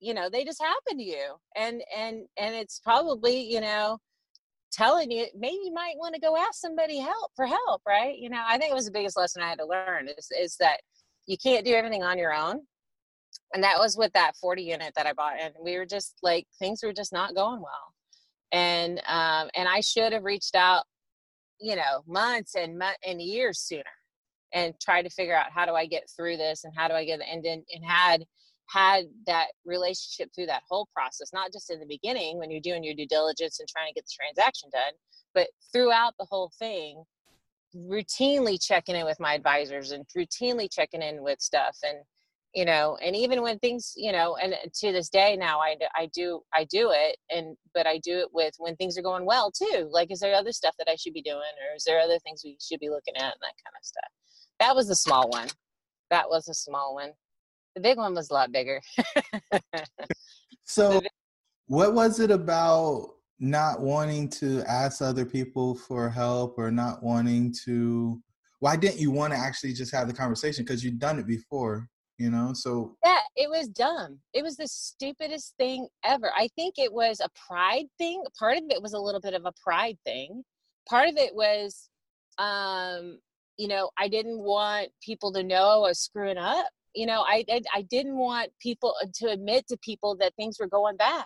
you 0.00 0.12
know 0.12 0.28
they 0.28 0.44
just 0.44 0.62
happen 0.62 0.98
to 0.98 1.04
you 1.04 1.34
and 1.56 1.82
and 1.96 2.26
and 2.38 2.54
it's 2.54 2.80
probably 2.80 3.40
you 3.40 3.60
know 3.60 3.98
telling 4.74 5.10
you 5.10 5.26
maybe 5.36 5.58
you 5.64 5.72
might 5.72 5.94
want 5.96 6.14
to 6.14 6.20
go 6.20 6.36
ask 6.36 6.54
somebody 6.54 6.98
help 6.98 7.30
for 7.36 7.46
help 7.46 7.82
right? 7.86 8.16
You 8.18 8.30
know 8.30 8.42
i 8.46 8.58
think 8.58 8.70
it 8.70 8.74
was 8.74 8.86
the 8.86 8.92
biggest 8.92 9.16
lesson 9.16 9.42
i 9.42 9.48
had 9.48 9.58
to 9.58 9.66
learn 9.66 10.08
is, 10.08 10.28
is 10.38 10.56
that 10.56 10.80
you 11.26 11.36
can't 11.38 11.64
do 11.64 11.72
everything 11.72 12.02
on 12.02 12.18
your 12.18 12.34
own. 12.34 12.60
And 13.54 13.64
that 13.64 13.78
was 13.78 13.96
with 13.96 14.12
that 14.12 14.36
40 14.36 14.62
unit 14.62 14.92
that 14.96 15.06
i 15.06 15.12
bought 15.12 15.40
and 15.40 15.54
we 15.62 15.76
were 15.78 15.86
just 15.86 16.16
like 16.22 16.46
things 16.58 16.82
were 16.82 16.92
just 16.92 17.12
not 17.12 17.34
going 17.34 17.60
well. 17.60 17.94
And 18.52 18.98
um 19.06 19.50
and 19.54 19.68
i 19.68 19.80
should 19.80 20.12
have 20.12 20.24
reached 20.24 20.54
out 20.54 20.84
you 21.60 21.76
know 21.76 22.02
months 22.06 22.54
and 22.54 22.78
months 22.78 22.98
and 23.06 23.20
years 23.20 23.60
sooner 23.60 23.82
and 24.52 24.74
try 24.80 25.02
to 25.02 25.10
figure 25.10 25.36
out 25.36 25.50
how 25.52 25.66
do 25.66 25.72
I 25.72 25.86
get 25.86 26.08
through 26.14 26.36
this 26.36 26.64
and 26.64 26.72
how 26.76 26.88
do 26.88 26.94
I 26.94 27.04
get 27.04 27.20
and 27.20 27.44
and 27.44 27.64
had 27.84 28.24
had 28.68 29.04
that 29.26 29.48
relationship 29.64 30.30
through 30.34 30.46
that 30.46 30.62
whole 30.68 30.88
process, 30.94 31.32
not 31.32 31.52
just 31.52 31.70
in 31.70 31.80
the 31.80 31.86
beginning 31.86 32.38
when 32.38 32.50
you're 32.50 32.60
doing 32.60 32.84
your 32.84 32.94
due 32.94 33.06
diligence 33.06 33.60
and 33.60 33.68
trying 33.68 33.88
to 33.88 33.94
get 33.94 34.04
the 34.04 34.16
transaction 34.18 34.70
done, 34.72 34.92
but 35.34 35.48
throughout 35.72 36.14
the 36.18 36.26
whole 36.28 36.50
thing, 36.58 37.04
routinely 37.76 38.62
checking 38.62 38.96
in 38.96 39.04
with 39.04 39.20
my 39.20 39.34
advisors 39.34 39.90
and 39.90 40.04
routinely 40.16 40.68
checking 40.70 41.02
in 41.02 41.22
with 41.22 41.40
stuff 41.40 41.76
and 41.84 41.98
you 42.54 42.64
know 42.64 42.96
and 43.02 43.16
even 43.16 43.42
when 43.42 43.58
things 43.58 43.94
you 43.96 44.12
know 44.12 44.36
and 44.36 44.54
to 44.72 44.92
this 44.92 45.08
day 45.08 45.36
now 45.36 45.58
I, 45.58 45.74
I 45.96 46.08
do 46.14 46.40
i 46.54 46.62
do 46.70 46.92
it 46.94 47.16
and 47.30 47.56
but 47.74 47.84
i 47.84 47.98
do 47.98 48.18
it 48.18 48.28
with 48.32 48.54
when 48.58 48.76
things 48.76 48.96
are 48.96 49.02
going 49.02 49.26
well 49.26 49.50
too 49.50 49.88
like 49.90 50.12
is 50.12 50.20
there 50.20 50.36
other 50.36 50.52
stuff 50.52 50.76
that 50.78 50.88
i 50.88 50.94
should 50.94 51.14
be 51.14 51.22
doing 51.22 51.38
or 51.38 51.74
is 51.74 51.82
there 51.82 51.98
other 51.98 52.20
things 52.20 52.42
we 52.44 52.56
should 52.60 52.78
be 52.78 52.90
looking 52.90 53.16
at 53.16 53.22
and 53.22 53.42
that 53.42 53.56
kind 53.64 53.74
of 53.76 53.84
stuff. 53.84 54.10
That 54.60 54.76
was 54.76 54.88
a 54.88 54.94
small 54.94 55.28
one. 55.28 55.48
That 56.10 56.28
was 56.28 56.48
a 56.48 56.54
small 56.54 56.94
one 56.94 57.10
the 57.74 57.80
big 57.80 57.98
one 57.98 58.14
was 58.14 58.30
a 58.30 58.34
lot 58.34 58.52
bigger. 58.52 58.80
So 60.66 61.02
what 61.66 61.92
was 61.92 62.20
it 62.20 62.30
about 62.30 63.10
not 63.38 63.80
wanting 63.80 64.30
to 64.30 64.62
ask 64.66 65.02
other 65.02 65.26
people 65.26 65.74
for 65.74 66.08
help 66.08 66.58
or 66.58 66.70
not 66.70 67.02
wanting 67.02 67.54
to 67.66 68.20
why 68.60 68.76
didn't 68.76 68.98
you 68.98 69.10
want 69.10 69.34
to 69.34 69.38
actually 69.38 69.74
just 69.74 69.92
have 69.92 70.08
the 70.08 70.14
conversation? 70.14 70.64
Because 70.64 70.82
you'd 70.82 70.98
done 70.98 71.18
it 71.18 71.26
before 71.26 71.88
you 72.16 72.30
know? 72.30 72.52
So 72.54 72.96
yeah 73.04 73.20
it 73.36 73.50
was 73.50 73.68
dumb. 73.68 74.20
It 74.32 74.42
was 74.42 74.56
the 74.56 74.68
stupidest 74.68 75.54
thing 75.58 75.86
ever. 76.04 76.32
I 76.34 76.48
think 76.56 76.76
it 76.78 76.92
was 76.92 77.20
a 77.20 77.28
pride 77.46 77.86
thing. 77.98 78.24
Part 78.38 78.56
of 78.56 78.64
it 78.70 78.80
was 78.80 78.94
a 78.94 78.98
little 78.98 79.20
bit 79.20 79.34
of 79.34 79.44
a 79.44 79.52
pride 79.62 79.98
thing. 80.06 80.42
Part 80.88 81.08
of 81.08 81.16
it 81.16 81.34
was 81.34 81.90
um 82.38 83.18
you 83.56 83.68
know 83.68 83.88
i 83.96 84.08
didn't 84.08 84.40
want 84.40 84.88
people 85.00 85.32
to 85.32 85.42
know 85.42 85.84
i 85.84 85.88
was 85.88 86.00
screwing 86.00 86.36
up 86.38 86.66
you 86.94 87.06
know 87.06 87.24
I, 87.26 87.44
I 87.50 87.60
i 87.74 87.82
didn't 87.82 88.16
want 88.16 88.50
people 88.60 88.94
uh, 89.02 89.06
to 89.16 89.30
admit 89.30 89.66
to 89.68 89.76
people 89.78 90.16
that 90.16 90.34
things 90.36 90.58
were 90.58 90.68
going 90.68 90.96
bad 90.96 91.24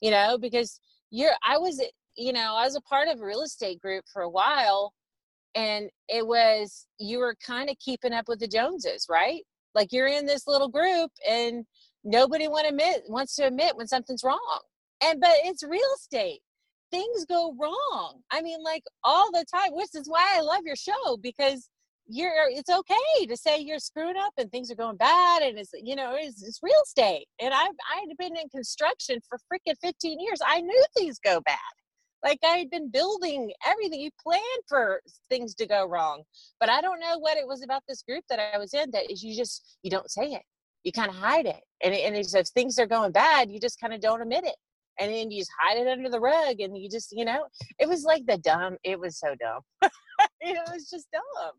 you 0.00 0.10
know 0.10 0.38
because 0.38 0.80
you're 1.10 1.32
i 1.44 1.58
was 1.58 1.82
you 2.16 2.32
know 2.32 2.54
i 2.56 2.64
was 2.64 2.76
a 2.76 2.80
part 2.82 3.08
of 3.08 3.20
a 3.20 3.24
real 3.24 3.42
estate 3.42 3.80
group 3.80 4.04
for 4.12 4.22
a 4.22 4.30
while 4.30 4.92
and 5.56 5.88
it 6.08 6.24
was 6.24 6.86
you 6.98 7.18
were 7.18 7.34
kind 7.44 7.68
of 7.70 7.78
keeping 7.78 8.12
up 8.12 8.28
with 8.28 8.38
the 8.38 8.46
joneses 8.46 9.06
right? 9.10 9.42
Like 9.74 9.92
you're 9.92 10.06
in 10.06 10.26
this 10.26 10.46
little 10.46 10.68
group 10.68 11.10
and 11.28 11.64
nobody 12.04 12.46
want 12.46 12.68
admit 12.68 13.02
wants 13.08 13.34
to 13.36 13.46
admit 13.46 13.76
when 13.76 13.88
something's 13.88 14.22
wrong 14.22 14.60
and 15.02 15.20
but 15.20 15.32
it's 15.44 15.64
real 15.64 15.82
estate. 15.96 16.40
Things 16.92 17.24
go 17.24 17.54
wrong. 17.58 18.20
I 18.30 18.42
mean 18.42 18.62
like 18.62 18.84
all 19.02 19.30
the 19.32 19.44
time 19.52 19.70
which 19.72 19.94
is 19.94 20.08
why 20.08 20.34
i 20.36 20.40
love 20.40 20.62
your 20.64 20.76
show 20.76 21.16
because 21.20 21.68
you're 22.08 22.48
it's 22.48 22.70
okay 22.70 23.26
to 23.26 23.36
say 23.36 23.58
you're 23.58 23.78
screwing 23.78 24.16
up 24.16 24.32
and 24.38 24.50
things 24.50 24.70
are 24.70 24.76
going 24.76 24.96
bad 24.96 25.42
and 25.42 25.58
it's 25.58 25.70
you 25.74 25.96
know 25.96 26.14
it's, 26.16 26.42
it's 26.42 26.60
real 26.62 26.74
estate. 26.84 27.26
And 27.40 27.52
i've 27.52 27.74
i've 27.94 28.16
been 28.18 28.36
in 28.36 28.48
construction 28.48 29.18
for 29.28 29.38
freaking 29.52 29.74
15 29.82 30.20
years. 30.20 30.38
I 30.46 30.60
knew 30.60 30.84
things 30.96 31.18
go 31.18 31.40
bad. 31.44 31.58
Like 32.22 32.38
i 32.44 32.58
had 32.58 32.70
been 32.70 32.90
building 32.90 33.52
everything. 33.66 34.00
You 34.00 34.10
plan 34.22 34.40
for 34.68 35.00
things 35.30 35.54
to 35.56 35.66
go 35.66 35.86
wrong. 35.86 36.22
But 36.60 36.70
i 36.70 36.80
don't 36.80 37.00
know 37.00 37.18
what 37.18 37.38
it 37.38 37.46
was 37.46 37.62
about 37.62 37.82
this 37.88 38.02
group 38.02 38.24
that 38.30 38.40
i 38.54 38.58
was 38.58 38.72
in 38.72 38.90
that 38.92 39.10
is 39.10 39.22
you 39.22 39.36
just 39.36 39.78
you 39.82 39.90
don't 39.90 40.10
say 40.10 40.32
it. 40.32 40.42
You 40.84 40.92
kind 40.92 41.10
of 41.10 41.16
hide 41.16 41.46
it. 41.46 41.60
And, 41.82 41.92
and 41.92 42.16
if 42.16 42.46
things 42.48 42.78
are 42.78 42.86
going 42.86 43.12
bad 43.12 43.50
you 43.50 43.58
just 43.58 43.80
kind 43.80 43.92
of 43.92 44.00
don't 44.00 44.22
admit 44.22 44.44
it. 44.44 44.56
And 45.00 45.12
then 45.12 45.30
you 45.30 45.40
just 45.40 45.50
hide 45.60 45.78
it 45.78 45.88
under 45.88 46.08
the 46.08 46.20
rug 46.20 46.60
and 46.60 46.78
you 46.78 46.88
just 46.88 47.10
you 47.10 47.24
know 47.24 47.46
it 47.80 47.88
was 47.88 48.04
like 48.04 48.26
the 48.26 48.38
dumb 48.38 48.76
it 48.84 49.00
was 49.00 49.18
so 49.18 49.34
dumb. 49.40 49.62
It 50.40 50.58
was 50.72 50.88
just 50.88 51.08
dumb 51.12 51.52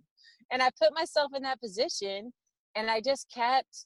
and 0.52 0.62
i 0.62 0.70
put 0.82 0.94
myself 0.94 1.32
in 1.36 1.42
that 1.44 1.60
position 1.60 2.32
and 2.76 2.90
i 2.90 3.02
just 3.02 3.30
kept 3.34 3.86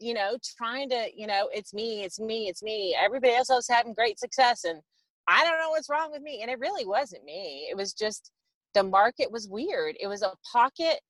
you 0.00 0.14
know 0.14 0.36
trying 0.56 0.88
to 0.88 1.08
you 1.14 1.26
know 1.26 1.48
it's 1.52 1.74
me 1.74 2.02
it's 2.02 2.18
me 2.18 2.48
it's 2.48 2.62
me 2.62 2.96
everybody 2.98 3.34
else 3.34 3.50
was 3.50 3.68
having 3.68 3.94
great 3.94 4.18
success 4.18 4.64
and 4.64 4.80
i 5.28 5.44
don't 5.44 5.58
know 5.60 5.70
what's 5.70 5.90
wrong 5.90 6.10
with 6.10 6.22
me 6.22 6.40
and 6.42 6.50
it 6.50 6.58
really 6.58 6.86
wasn't 6.86 7.22
me 7.24 7.68
it 7.70 7.76
was 7.76 7.92
just 7.92 8.30
the 8.74 8.82
market 8.82 9.30
was 9.30 9.48
weird 9.48 9.96
it 10.00 10.06
was 10.06 10.22
a 10.22 10.32
pocket 10.50 11.00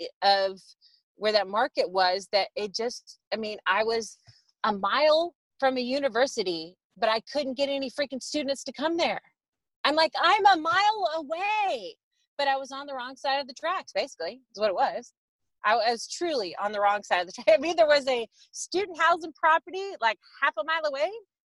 eh, 0.00 0.06
of 0.22 0.60
where 1.16 1.32
that 1.32 1.48
market 1.48 1.90
was 1.90 2.28
that 2.32 2.48
it 2.56 2.74
just 2.74 3.18
i 3.34 3.36
mean 3.36 3.58
i 3.66 3.82
was 3.82 4.16
a 4.64 4.72
mile 4.72 5.34
from 5.58 5.76
a 5.76 5.80
university 5.80 6.74
but 6.96 7.08
i 7.08 7.20
couldn't 7.32 7.56
get 7.56 7.68
any 7.68 7.90
freaking 7.90 8.22
students 8.22 8.62
to 8.64 8.72
come 8.72 8.96
there. 8.96 9.20
I'm 9.84 9.94
like 9.94 10.12
i'm 10.20 10.46
a 10.46 10.60
mile 10.60 11.08
away 11.16 11.96
but 12.38 12.48
I 12.48 12.56
was 12.56 12.72
on 12.72 12.86
the 12.86 12.94
wrong 12.94 13.16
side 13.16 13.40
of 13.40 13.46
the 13.46 13.54
tracks, 13.54 13.92
basically, 13.92 14.40
is 14.52 14.60
what 14.60 14.68
it 14.68 14.74
was. 14.74 15.12
I 15.64 15.74
was 15.74 16.08
truly 16.08 16.54
on 16.62 16.72
the 16.72 16.80
wrong 16.80 17.02
side 17.02 17.20
of 17.20 17.26
the 17.26 17.32
track. 17.32 17.48
I 17.58 17.60
mean, 17.60 17.76
there 17.76 17.86
was 17.86 18.06
a 18.08 18.28
student 18.52 18.98
housing 19.00 19.32
property 19.32 19.82
like 20.00 20.18
half 20.42 20.54
a 20.58 20.64
mile 20.64 20.86
away, 20.86 21.10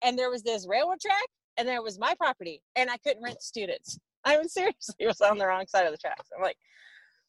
and 0.03 0.19
there 0.19 0.31
was 0.31 0.43
this 0.43 0.67
railroad 0.69 1.01
track, 1.01 1.27
and 1.57 1.69
there 1.69 1.83
was 1.83 1.99
my 1.99 2.15
property, 2.15 2.63
and 2.77 2.91
I 2.91 2.97
couldn't 2.99 3.23
rent 3.23 3.43
students. 3.43 3.99
I 4.25 4.37
mean, 4.37 4.49
seriously, 4.49 5.07
was 5.07 5.21
on 5.21 5.39
the 5.39 5.47
wrong 5.47 5.67
side 5.67 5.87
of 5.87 5.93
the 5.93 5.99
tracks. 5.99 6.29
I'm 6.37 6.43
like, 6.43 6.57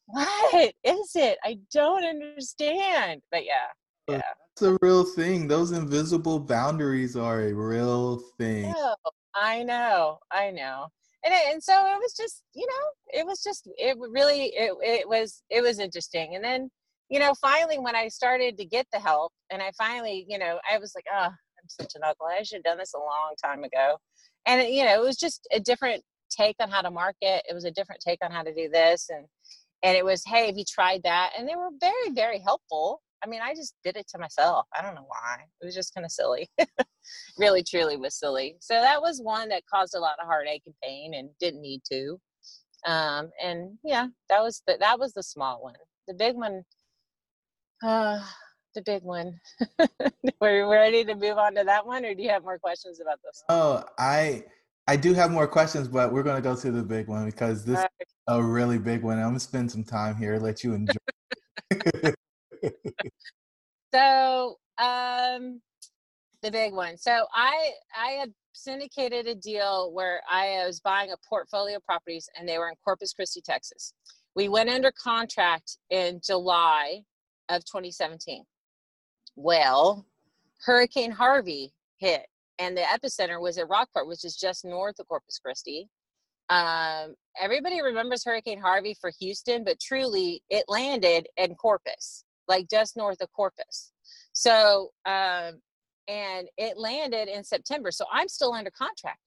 what 0.06 0.74
is 0.84 1.12
it? 1.14 1.38
I 1.44 1.58
don't 1.72 2.04
understand. 2.04 3.22
But 3.30 3.44
yeah, 3.44 3.68
uh, 4.08 4.14
yeah. 4.14 4.22
It's 4.52 4.62
a 4.62 4.76
real 4.82 5.04
thing. 5.04 5.46
Those 5.46 5.70
invisible 5.70 6.40
boundaries 6.40 7.16
are 7.16 7.42
a 7.42 7.52
real 7.52 8.20
thing. 8.38 8.74
I 9.34 9.62
know. 9.62 10.18
I 10.32 10.50
know 10.50 10.88
and 11.24 11.34
and 11.52 11.62
so 11.62 11.72
it 11.72 11.98
was 11.98 12.14
just 12.16 12.42
you 12.54 12.66
know 12.66 13.20
it 13.20 13.26
was 13.26 13.42
just 13.42 13.68
it 13.76 13.96
really 13.98 14.46
it, 14.46 14.72
it 14.82 15.08
was 15.08 15.42
it 15.50 15.62
was 15.62 15.78
interesting. 15.78 16.34
And 16.34 16.44
then 16.44 16.70
you 17.08 17.18
know 17.18 17.34
finally 17.40 17.78
when 17.78 17.96
i 17.96 18.06
started 18.08 18.56
to 18.56 18.64
get 18.64 18.86
the 18.92 19.00
help 19.00 19.32
and 19.50 19.60
i 19.60 19.72
finally 19.76 20.24
you 20.28 20.38
know 20.38 20.60
i 20.70 20.78
was 20.78 20.92
like 20.94 21.04
oh 21.12 21.26
i'm 21.26 21.68
such 21.68 21.92
an 21.96 22.02
ugly 22.04 22.34
i 22.38 22.42
should 22.44 22.58
have 22.58 22.62
done 22.62 22.78
this 22.78 22.94
a 22.94 22.98
long 22.98 23.34
time 23.42 23.64
ago. 23.64 23.96
And 24.46 24.60
it, 24.60 24.70
you 24.70 24.84
know 24.84 24.94
it 24.94 25.04
was 25.04 25.16
just 25.16 25.46
a 25.52 25.60
different 25.60 26.02
take 26.30 26.56
on 26.60 26.70
how 26.70 26.80
to 26.80 26.90
market. 26.90 27.42
It 27.48 27.54
was 27.54 27.64
a 27.64 27.70
different 27.70 28.00
take 28.00 28.24
on 28.24 28.30
how 28.30 28.42
to 28.42 28.54
do 28.54 28.68
this. 28.68 29.08
And 29.10 29.26
and 29.82 29.96
it 29.96 30.04
was 30.04 30.22
hey 30.24 30.46
have 30.46 30.56
you 30.56 30.64
tried 30.64 31.02
that? 31.04 31.32
And 31.36 31.48
they 31.48 31.56
were 31.56 31.70
very 31.80 32.10
very 32.14 32.38
helpful 32.38 33.02
I 33.22 33.28
mean, 33.28 33.40
I 33.42 33.54
just 33.54 33.74
did 33.84 33.96
it 33.96 34.08
to 34.08 34.18
myself. 34.18 34.66
I 34.76 34.82
don't 34.82 34.94
know 34.94 35.06
why. 35.06 35.38
It 35.60 35.64
was 35.64 35.74
just 35.74 35.94
kind 35.94 36.04
of 36.04 36.10
silly. 36.10 36.48
really, 37.38 37.62
truly 37.62 37.96
was 37.96 38.18
silly. 38.18 38.56
So 38.60 38.74
that 38.74 39.00
was 39.00 39.20
one 39.20 39.48
that 39.50 39.62
caused 39.72 39.94
a 39.94 40.00
lot 40.00 40.18
of 40.20 40.26
heartache 40.26 40.62
and 40.66 40.74
pain 40.82 41.14
and 41.14 41.30
didn't 41.38 41.62
need 41.62 41.82
to. 41.90 42.18
Um, 42.86 43.30
and 43.42 43.78
yeah, 43.84 44.06
that 44.28 44.40
was 44.40 44.62
the, 44.66 44.76
that 44.80 44.98
was 44.98 45.12
the 45.12 45.22
small 45.22 45.62
one. 45.62 45.74
The 46.08 46.14
big 46.14 46.34
one, 46.34 46.62
uh, 47.82 48.20
the 48.74 48.82
big 48.82 49.02
one. 49.02 49.38
We're 50.40 50.68
ready 50.68 51.04
to 51.04 51.14
move 51.14 51.38
on 51.38 51.54
to 51.56 51.64
that 51.64 51.86
one, 51.86 52.04
or 52.04 52.14
do 52.14 52.22
you 52.22 52.30
have 52.30 52.42
more 52.42 52.58
questions 52.58 53.00
about 53.00 53.18
this? 53.22 53.42
Oh, 53.48 53.84
I 53.98 54.44
I 54.86 54.96
do 54.96 55.14
have 55.14 55.30
more 55.30 55.46
questions, 55.46 55.88
but 55.88 56.12
we're 56.12 56.22
gonna 56.22 56.40
go 56.40 56.56
to 56.56 56.70
the 56.70 56.82
big 56.82 57.06
one 57.06 57.26
because 57.26 57.64
this 57.64 57.78
right. 57.78 57.90
is 58.00 58.12
a 58.28 58.42
really 58.42 58.78
big 58.78 59.02
one. 59.02 59.18
I'm 59.18 59.28
gonna 59.28 59.40
spend 59.40 59.70
some 59.70 59.84
time 59.84 60.16
here, 60.16 60.38
let 60.38 60.64
you 60.64 60.74
enjoy. 60.74 60.94
so 63.94 64.58
um 64.78 65.60
the 66.42 66.50
big 66.50 66.72
one. 66.72 66.96
So 66.96 67.26
i 67.34 67.70
i 67.96 68.10
had 68.12 68.32
syndicated 68.52 69.26
a 69.26 69.34
deal 69.34 69.92
where 69.92 70.20
i 70.30 70.64
was 70.66 70.80
buying 70.80 71.12
a 71.12 71.16
portfolio 71.28 71.76
of 71.76 71.84
properties 71.84 72.28
and 72.38 72.48
they 72.48 72.58
were 72.58 72.68
in 72.68 72.74
corpus 72.84 73.12
christi 73.12 73.40
texas. 73.40 73.94
We 74.36 74.48
went 74.48 74.70
under 74.70 74.92
contract 74.92 75.78
in 75.90 76.20
july 76.24 77.02
of 77.48 77.64
2017 77.64 78.44
well 79.36 80.06
hurricane 80.64 81.10
harvey 81.10 81.72
hit 81.98 82.26
and 82.58 82.76
the 82.76 82.82
epicenter 82.82 83.40
was 83.40 83.56
at 83.58 83.68
rockport 83.68 84.08
which 84.08 84.24
is 84.24 84.36
just 84.36 84.64
north 84.64 84.98
of 84.98 85.08
corpus 85.08 85.38
christi. 85.38 85.88
Um, 86.48 87.14
everybody 87.40 87.80
remembers 87.80 88.24
hurricane 88.24 88.60
harvey 88.60 88.96
for 89.00 89.12
houston 89.20 89.62
but 89.64 89.78
truly 89.80 90.42
it 90.50 90.64
landed 90.68 91.28
in 91.36 91.54
corpus 91.54 92.24
like 92.50 92.68
just 92.68 92.96
north 92.96 93.22
of 93.22 93.32
Corpus. 93.32 93.92
So, 94.32 94.90
um, 95.06 95.60
and 96.08 96.48
it 96.58 96.76
landed 96.76 97.28
in 97.28 97.44
September. 97.44 97.90
So 97.90 98.04
I'm 98.12 98.28
still 98.28 98.52
under 98.52 98.70
contract. 98.70 99.20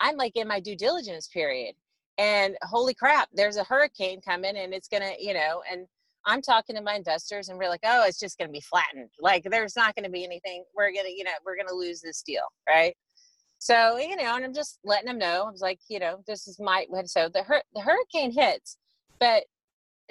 I'm 0.00 0.16
like 0.16 0.36
in 0.36 0.46
my 0.46 0.60
due 0.60 0.76
diligence 0.76 1.26
period. 1.26 1.74
And 2.16 2.56
holy 2.62 2.94
crap, 2.94 3.28
there's 3.32 3.56
a 3.56 3.64
hurricane 3.64 4.20
coming 4.20 4.56
and 4.56 4.72
it's 4.72 4.88
going 4.88 5.02
to, 5.02 5.12
you 5.18 5.34
know, 5.34 5.62
and 5.70 5.86
I'm 6.24 6.40
talking 6.40 6.76
to 6.76 6.82
my 6.82 6.94
investors 6.94 7.48
and 7.48 7.58
we're 7.58 7.68
like, 7.68 7.84
oh, 7.84 8.04
it's 8.06 8.18
just 8.18 8.38
going 8.38 8.48
to 8.48 8.52
be 8.52 8.60
flattened. 8.60 9.10
Like 9.20 9.44
there's 9.50 9.76
not 9.76 9.94
going 9.94 10.04
to 10.04 10.10
be 10.10 10.24
anything. 10.24 10.64
We're 10.76 10.92
going 10.92 11.06
to, 11.06 11.12
you 11.12 11.24
know, 11.24 11.30
we're 11.44 11.56
going 11.56 11.68
to 11.68 11.74
lose 11.74 12.00
this 12.00 12.22
deal. 12.22 12.42
Right. 12.68 12.96
So, 13.58 13.98
you 13.98 14.14
know, 14.14 14.36
and 14.36 14.44
I'm 14.44 14.54
just 14.54 14.78
letting 14.84 15.06
them 15.06 15.18
know. 15.18 15.44
I 15.46 15.50
was 15.50 15.60
like, 15.60 15.80
you 15.88 15.98
know, 15.98 16.22
this 16.28 16.46
is 16.46 16.60
my, 16.60 16.86
so 17.06 17.28
the, 17.28 17.42
hur- 17.42 17.62
the 17.74 17.80
hurricane 17.80 18.30
hits, 18.30 18.76
but 19.18 19.42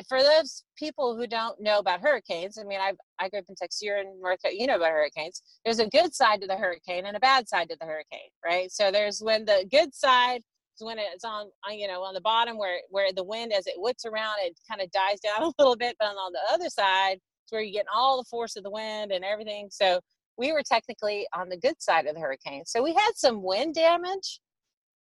for 0.08 0.22
those 0.22 0.63
people 0.77 1.16
who 1.16 1.27
don't 1.27 1.60
know 1.60 1.80
about 1.80 2.01
hurricanes, 2.01 2.58
I 2.58 2.63
mean, 2.63 2.80
I 2.80 2.94
I 3.20 3.30
grew 3.30 3.39
up 3.39 3.46
in 3.50 3.56
Texas. 3.56 3.82
You're 3.82 3.98
in 3.98 4.20
North. 4.22 4.39
You 4.44 4.68
know 4.68 4.75
about 4.75 4.92
hurricanes. 4.92 5.42
There's 5.66 5.80
a 5.80 5.88
good 5.88 6.13
side 6.13 6.42
to 6.42 6.48
the 6.48 6.58
hurricane 6.58 7.06
and 7.06 7.18
a 7.18 7.20
bad 7.20 7.50
side 7.50 7.70
to 7.70 7.77
the 7.80 7.86
hurricane, 7.86 8.30
right? 8.46 8.72
So 8.72 8.92
there's 8.92 9.22
when 9.22 9.46
the 9.46 9.66
good 9.72 9.96
side 9.96 10.42
is 10.77 10.86
when 10.86 10.98
it's 11.00 11.24
on, 11.24 11.48
on 11.68 11.77
you 11.77 11.88
know 11.88 12.04
on 12.04 12.13
the 12.13 12.22
bottom 12.22 12.58
where 12.58 12.80
where 12.89 13.12
the 13.12 13.24
wind 13.24 13.54
as 13.54 13.68
it 13.68 13.74
whips 13.77 14.06
around 14.06 14.36
it 14.42 14.58
kind 14.70 14.82
of 14.82 14.92
dies 14.92 15.20
down 15.20 15.44
a 15.44 15.51
little 15.58 15.75
bit 15.75 15.96
but 16.00 16.08
on 16.08 16.34
the 16.34 16.54
other 16.54 16.70
side 16.70 17.16
it's 17.16 17.51
where 17.51 17.62
you 17.62 17.74
get 17.74 17.86
all 17.94 18.18
the 18.18 18.25
force 18.30 18.56
of 18.56 18.63
the 18.63 18.70
wind 18.70 19.12
and 19.12 19.24
everything 19.24 19.68
so 19.72 20.00
we 20.38 20.51
were 20.51 20.63
technically 20.63 21.25
on 21.34 21.50
the 21.50 21.58
good 21.58 21.82
side 21.82 22.06
of 22.06 22.16
the 22.16 22.22
hurricane 22.22 22.63
so 22.66 22.84
we 22.84 22.94
had 22.94 23.12
some 23.16 23.42
wind 23.42 23.75
damage 23.75 24.39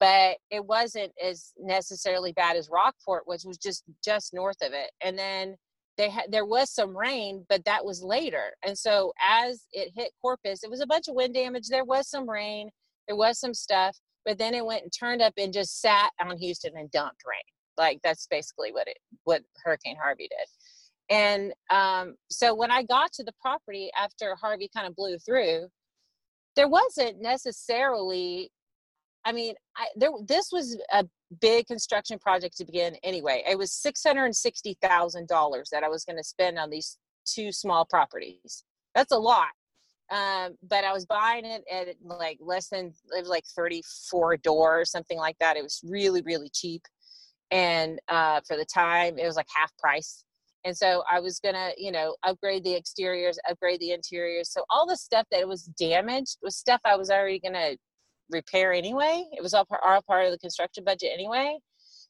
but 0.03 0.37
it 0.51 0.65
wasn't 0.65 1.11
as 1.23 1.53
necessarily 1.57 2.33
bad 2.33 2.57
as 2.57 2.69
rockport 2.69 3.23
which 3.25 3.43
was 3.45 3.57
just 3.57 3.83
just 4.03 4.33
north 4.33 4.61
of 4.61 4.73
it 4.73 4.91
and 5.01 5.17
then 5.17 5.55
they 5.97 6.09
had 6.09 6.25
there 6.31 6.45
was 6.45 6.69
some 6.69 6.97
rain 6.97 7.45
but 7.47 7.63
that 7.63 7.85
was 7.85 8.03
later 8.03 8.51
and 8.65 8.77
so 8.77 9.13
as 9.21 9.65
it 9.71 9.91
hit 9.95 10.11
corpus 10.21 10.63
it 10.63 10.69
was 10.69 10.81
a 10.81 10.87
bunch 10.87 11.07
of 11.07 11.15
wind 11.15 11.33
damage 11.33 11.67
there 11.69 11.85
was 11.85 12.09
some 12.09 12.29
rain 12.29 12.69
there 13.07 13.15
was 13.15 13.39
some 13.39 13.53
stuff 13.53 13.97
but 14.25 14.37
then 14.37 14.53
it 14.53 14.65
went 14.65 14.83
and 14.83 14.91
turned 14.91 15.21
up 15.21 15.33
and 15.37 15.53
just 15.53 15.81
sat 15.81 16.11
on 16.21 16.37
Houston 16.37 16.73
and 16.77 16.89
dumped 16.91 17.23
rain. 17.25 17.41
Like 17.77 17.99
that's 18.03 18.27
basically 18.27 18.71
what 18.71 18.87
it 18.87 18.97
what 19.23 19.41
Hurricane 19.63 19.97
Harvey 20.01 20.29
did. 20.29 20.47
And 21.09 21.53
um, 21.69 22.15
so 22.29 22.55
when 22.55 22.71
I 22.71 22.83
got 22.83 23.11
to 23.13 23.23
the 23.23 23.33
property 23.41 23.89
after 23.99 24.35
Harvey 24.35 24.69
kind 24.73 24.87
of 24.87 24.95
blew 24.95 25.17
through, 25.19 25.67
there 26.55 26.69
wasn't 26.69 27.21
necessarily. 27.21 28.51
I 29.25 29.31
mean, 29.31 29.55
I, 29.77 29.87
there 29.95 30.11
this 30.27 30.49
was 30.51 30.77
a 30.91 31.05
big 31.39 31.67
construction 31.67 32.19
project 32.19 32.57
to 32.57 32.65
begin 32.65 32.95
anyway. 33.03 33.43
It 33.47 33.57
was 33.57 33.71
six 33.71 34.03
hundred 34.03 34.25
and 34.25 34.35
sixty 34.35 34.77
thousand 34.81 35.27
dollars 35.27 35.69
that 35.71 35.83
I 35.83 35.89
was 35.89 36.05
going 36.05 36.17
to 36.17 36.23
spend 36.23 36.59
on 36.59 36.69
these 36.69 36.97
two 37.25 37.51
small 37.51 37.85
properties. 37.85 38.63
That's 38.93 39.11
a 39.11 39.17
lot 39.17 39.47
um, 40.13 40.57
but 40.69 40.83
I 40.83 40.93
was 40.93 41.05
buying 41.05 41.45
it 41.45 41.63
at 41.71 41.87
like 42.03 42.37
less 42.39 42.69
than 42.69 42.93
it 43.15 43.19
was 43.19 43.29
like 43.29 43.45
34 43.55 44.37
door 44.37 44.81
or 44.81 44.85
something 44.85 45.17
like 45.17 45.37
that. 45.39 45.57
It 45.57 45.63
was 45.63 45.81
really, 45.83 46.21
really 46.21 46.49
cheap. 46.53 46.83
And 47.51 47.99
uh, 48.09 48.41
for 48.47 48.57
the 48.57 48.65
time, 48.65 49.17
it 49.17 49.25
was 49.25 49.35
like 49.35 49.47
half 49.55 49.75
price. 49.77 50.23
And 50.65 50.75
so 50.77 51.03
I 51.11 51.19
was 51.19 51.39
gonna, 51.39 51.71
you 51.77 51.91
know, 51.91 52.15
upgrade 52.23 52.63
the 52.63 52.75
exteriors, 52.75 53.37
upgrade 53.49 53.79
the 53.79 53.91
interiors. 53.91 54.51
So 54.51 54.63
all 54.69 54.87
the 54.87 54.95
stuff 54.95 55.25
that 55.31 55.47
was 55.47 55.63
damaged 55.63 56.37
was 56.41 56.55
stuff 56.55 56.81
I 56.85 56.95
was 56.95 57.09
already 57.09 57.39
gonna 57.39 57.75
repair 58.29 58.73
anyway. 58.73 59.25
It 59.31 59.41
was 59.41 59.53
all 59.53 59.65
part, 59.65 59.81
all 59.85 60.01
part 60.01 60.25
of 60.25 60.31
the 60.31 60.37
construction 60.37 60.83
budget 60.83 61.11
anyway. 61.13 61.57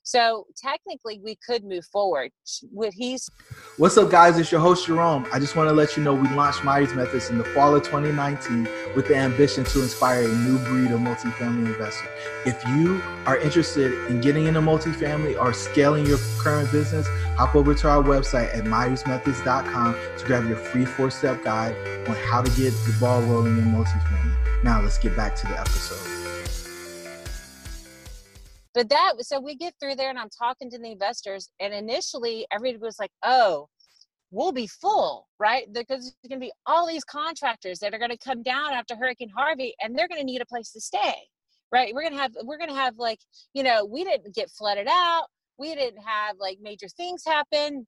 So 0.03 0.46
technically, 0.58 1.20
we 1.24 1.36
could 1.36 1.63
move 1.63 1.86
forward. 1.86 2.32
With 2.72 2.93
he's. 2.93 3.29
What's 3.77 3.98
up, 3.98 4.12
guys? 4.12 4.38
It's 4.38 4.51
your 4.51 4.60
host 4.60 4.86
Jerome. 4.86 5.25
I 5.32 5.39
just 5.39 5.55
want 5.55 5.70
to 5.70 5.74
let 5.74 5.96
you 5.96 6.03
know 6.03 6.13
we 6.13 6.27
launched 6.29 6.63
Myers 6.63 6.93
Methods 6.93 7.29
in 7.29 7.38
the 7.38 7.46
fall 7.46 7.74
of 7.74 7.84
2019 7.84 8.67
with 8.96 9.08
the 9.08 9.15
ambition 9.15 9.63
to 9.63 9.82
inspire 9.82 10.24
a 10.24 10.27
new 10.27 10.58
breed 10.60 10.91
of 10.91 11.00
multifamily 11.00 11.67
investor. 11.67 12.10
If 12.46 12.62
you 12.67 13.01
are 13.25 13.38
interested 13.38 13.93
in 14.10 14.20
getting 14.20 14.46
into 14.46 14.60
multifamily 14.60 15.39
or 15.39 15.53
scaling 15.53 16.05
your 16.05 16.20
current 16.38 16.70
business, 16.72 17.08
hop 17.38 17.55
over 17.55 17.74
to 17.74 17.89
our 17.89 18.03
website 18.03 18.53
at 18.53 18.65
myersmethods.com 18.65 19.96
to 20.17 20.25
grab 20.25 20.48
your 20.48 20.58
free 20.58 20.86
four-step 20.86 21.43
guide 21.43 21.75
on 22.10 22.15
how 22.15 22.41
to 22.41 22.51
get 22.62 22.72
the 22.86 22.96
ball 23.00 23.22
rolling 23.22 23.58
in 23.58 23.65
multifamily. 23.65 24.42
Now 24.63 24.82
let's 24.82 24.98
get 24.98 25.13
back 25.17 25.36
to 25.36 25.48
the 25.48 25.60
episode. 25.60 26.24
But 28.74 28.88
that 28.89 29.13
so 29.20 29.41
we 29.41 29.55
get 29.55 29.74
through 29.79 29.96
there 29.96 30.10
and 30.10 30.17
i'm 30.17 30.29
talking 30.29 30.72
to 30.72 30.79
the 30.79 30.91
investors 30.91 31.50
and 31.60 31.74
initially 31.74 32.48
everybody 32.51 32.82
was 32.82 32.98
like 32.98 33.12
oh 33.24 33.67
we'll 34.32 34.51
be 34.51 34.65
full 34.65 35.27
right? 35.39 35.72
Because 35.72 36.05
there's 36.05 36.29
going 36.29 36.39
to 36.39 36.46
be 36.48 36.51
all 36.65 36.88
these 36.88 37.03
contractors 37.03 37.77
that 37.79 37.93
are 37.93 38.00
going 38.00 38.10
to 38.10 38.17
come 38.17 38.41
down 38.41 38.72
after 38.72 38.96
hurricane 38.96 39.29
harvey 39.29 39.75
and 39.79 39.96
they're 39.96 40.08
going 40.08 40.22
to 40.22 40.25
need 40.25 40.41
a 40.41 40.46
place 40.46 40.72
to 40.72 40.82
stay 40.82 41.13
right? 41.72 41.93
We're 41.93 42.01
going 42.01 42.13
to 42.13 42.20
have 42.20 42.32
we're 42.43 42.58
going 42.58 42.70
to 42.70 42.75
have 42.75 42.98
like 42.98 43.20
you 43.53 43.63
know 43.63 43.86
we 43.86 44.03
didn't 44.03 44.34
get 44.34 44.50
flooded 44.50 44.88
out. 44.89 45.25
We 45.60 45.75
didn't 45.75 46.01
have 46.03 46.38
like 46.39 46.58
major 46.62 46.88
things 46.88 47.24
happen. 47.27 47.86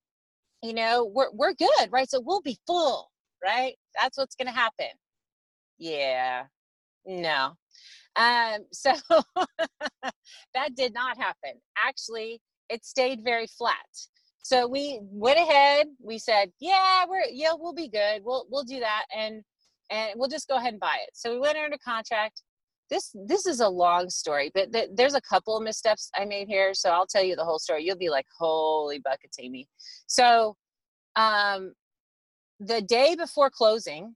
You 0.62 0.74
know 0.74 1.06
we're, 1.06 1.32
we're 1.32 1.54
good 1.54 1.90
right? 1.90 2.10
So 2.10 2.22
we'll 2.24 2.42
be 2.42 2.60
full 2.68 3.10
right? 3.44 3.76
That's 4.00 4.18
what's 4.18 4.36
going 4.36 4.48
to 4.48 4.54
happen. 4.54 4.92
Yeah 5.80 6.46
no 7.06 7.56
um, 8.16 8.66
so 8.72 8.94
that 10.54 10.76
did 10.76 10.94
not 10.94 11.18
happen. 11.18 11.62
Actually, 11.78 12.42
it 12.70 12.86
stayed 12.86 13.22
very 13.24 13.48
flat. 13.48 13.76
So 14.44 14.68
we 14.68 15.00
went 15.02 15.40
ahead. 15.40 15.88
We 16.00 16.20
said, 16.20 16.52
"Yeah, 16.60 17.06
we're 17.10 17.26
yeah, 17.32 17.54
we'll 17.58 17.74
be 17.74 17.90
good. 17.90 18.22
We'll 18.24 18.46
we'll 18.50 18.64
do 18.64 18.80
that, 18.80 19.06
and 19.16 19.44
and 19.90 20.14
we'll 20.16 20.30
just 20.30 20.48
go 20.48 20.58
ahead 20.58 20.74
and 20.74 20.80
buy 20.80 20.98
it." 21.02 21.10
So 21.14 21.32
we 21.32 21.40
went 21.40 21.58
under 21.58 21.78
contract. 21.84 22.44
This 22.92 23.12
this 23.28 23.48
is 23.48 23.60
a 23.60 23.68
long 23.68 24.10
story, 24.10 24.52
but 24.54 24.72
th- 24.72 24.90
there's 24.94 25.16
a 25.16 25.22
couple 25.22 25.58
of 25.58 25.64
missteps 25.64 26.12
I 26.16 26.26
made 26.26 26.48
here. 26.48 26.76
So 26.76 26.92
I'll 26.92 27.08
tell 27.08 27.24
you 27.24 27.36
the 27.36 27.44
whole 27.44 27.58
story. 27.58 27.84
You'll 27.84 27.98
be 27.98 28.10
like, 28.10 28.28
"Holy 28.38 29.00
buckets, 29.00 29.38
Amy!" 29.40 29.68
So, 30.06 30.56
um, 31.16 31.74
the 32.60 32.82
day 32.82 33.16
before 33.16 33.50
closing, 33.50 34.16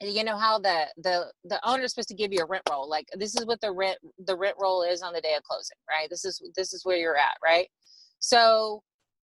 you 0.00 0.24
know 0.24 0.36
how 0.36 0.58
the 0.58 0.86
the 0.98 1.26
the 1.44 1.60
owner 1.68 1.84
is 1.84 1.92
supposed 1.92 2.08
to 2.08 2.14
give 2.14 2.32
you 2.32 2.40
a 2.40 2.46
rent 2.46 2.62
roll 2.70 2.88
like 2.88 3.06
this 3.14 3.36
is 3.36 3.46
what 3.46 3.60
the 3.60 3.72
rent 3.72 3.98
the 4.26 4.36
rent 4.36 4.56
roll 4.60 4.82
is 4.82 5.02
on 5.02 5.12
the 5.12 5.20
day 5.20 5.34
of 5.34 5.42
closing 5.44 5.76
right? 5.88 6.08
This 6.10 6.24
is 6.24 6.42
this 6.56 6.72
is 6.72 6.84
where 6.84 6.96
you're 6.96 7.16
at 7.16 7.36
right? 7.44 7.68
So 8.18 8.82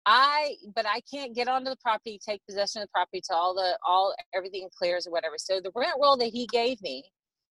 i 0.07 0.55
but 0.75 0.87
i 0.87 0.99
can't 1.13 1.35
get 1.35 1.47
onto 1.47 1.69
the 1.69 1.77
property 1.83 2.19
take 2.27 2.41
possession 2.49 2.81
of 2.81 2.89
the 2.89 2.91
property 2.93 3.21
till 3.27 3.37
all 3.37 3.55
the 3.55 3.79
all 3.87 4.15
everything 4.35 4.69
clears 4.77 5.07
or 5.07 5.13
whatever. 5.13 5.37
So 5.39 5.61
the 5.61 5.73
rent 5.75 5.95
roll 6.01 6.17
that 6.19 6.31
he 6.31 6.47
gave 6.47 6.81
me 6.83 7.05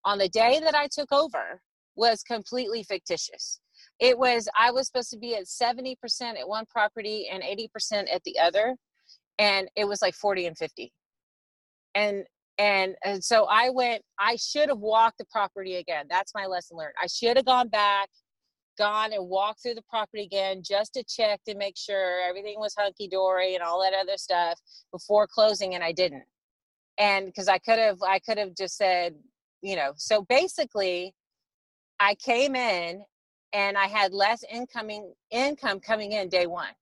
on 0.06 0.18
the 0.18 0.30
day 0.30 0.60
that 0.62 0.76
i 0.76 0.88
took 0.92 1.12
over 1.12 1.62
was 1.96 2.24
completely 2.24 2.84
fictitious. 2.84 3.60
It 4.00 4.18
was 4.18 4.48
i 4.58 4.72
was 4.72 4.88
supposed 4.88 5.12
to 5.12 5.20
be 5.20 5.36
at 5.36 5.46
70% 5.46 5.96
at 6.22 6.48
one 6.48 6.66
property 6.70 7.30
and 7.32 7.44
80% 7.44 8.13
at 8.13 8.24
the 8.24 8.39
other 8.39 8.76
and 9.39 9.68
it 9.76 9.88
was 9.88 10.02
like 10.02 10.16
40 10.16 10.48
and 10.48 10.58
50 10.58 10.92
and 11.96 12.24
and 12.58 12.96
and 13.04 13.24
so 13.24 13.46
i 13.46 13.70
went 13.70 14.02
i 14.20 14.36
should 14.36 14.70
have 14.70 14.80
walked 14.80 15.18
the 15.18 15.26
property 15.32 15.76
again. 15.78 16.06
That's 16.10 16.34
my 16.36 16.46
lesson 16.46 16.78
learned. 16.78 16.94
I 17.02 17.08
should 17.08 17.38
have 17.38 17.46
gone 17.46 17.70
back 17.70 18.10
gone 18.78 19.13
and 19.13 19.28
walked 19.28 19.62
through 19.62 19.76
the 19.76 19.84
property 19.89 20.24
again 20.24 20.62
just 20.63 20.94
to 20.94 21.04
check 21.04 21.39
to 21.48 21.56
make 21.56 21.78
sure 21.78 22.22
everything 22.28 22.56
was 22.58 22.74
hunky-dory 22.78 23.54
and 23.54 23.63
all 23.63 23.82
that 23.82 23.94
other 23.94 24.18
stuff 24.18 24.60
before 24.92 25.28
closing 25.28 25.76
and 25.76 25.84
i 25.84 25.92
didn't. 25.92 26.24
And 26.98 27.28
because 27.28 27.48
i 27.48 27.58
could 27.58 27.80
have 27.80 27.98
i 28.08 28.20
could 28.20 28.38
have 28.38 28.56
just 28.56 28.78
said 28.78 29.16
you 29.62 29.76
know 29.76 29.94
so 29.98 30.24
basically 30.24 31.13
i 32.00 32.16
came 32.16 32.56
in 32.56 33.04
and 33.54 33.78
i 33.78 33.88
had 33.88 34.13
less 34.13 34.44
incoming 34.52 35.13
income 35.32 35.80
coming 35.80 36.12
in 36.13 36.30
day 36.30 36.48
one. 36.48 36.74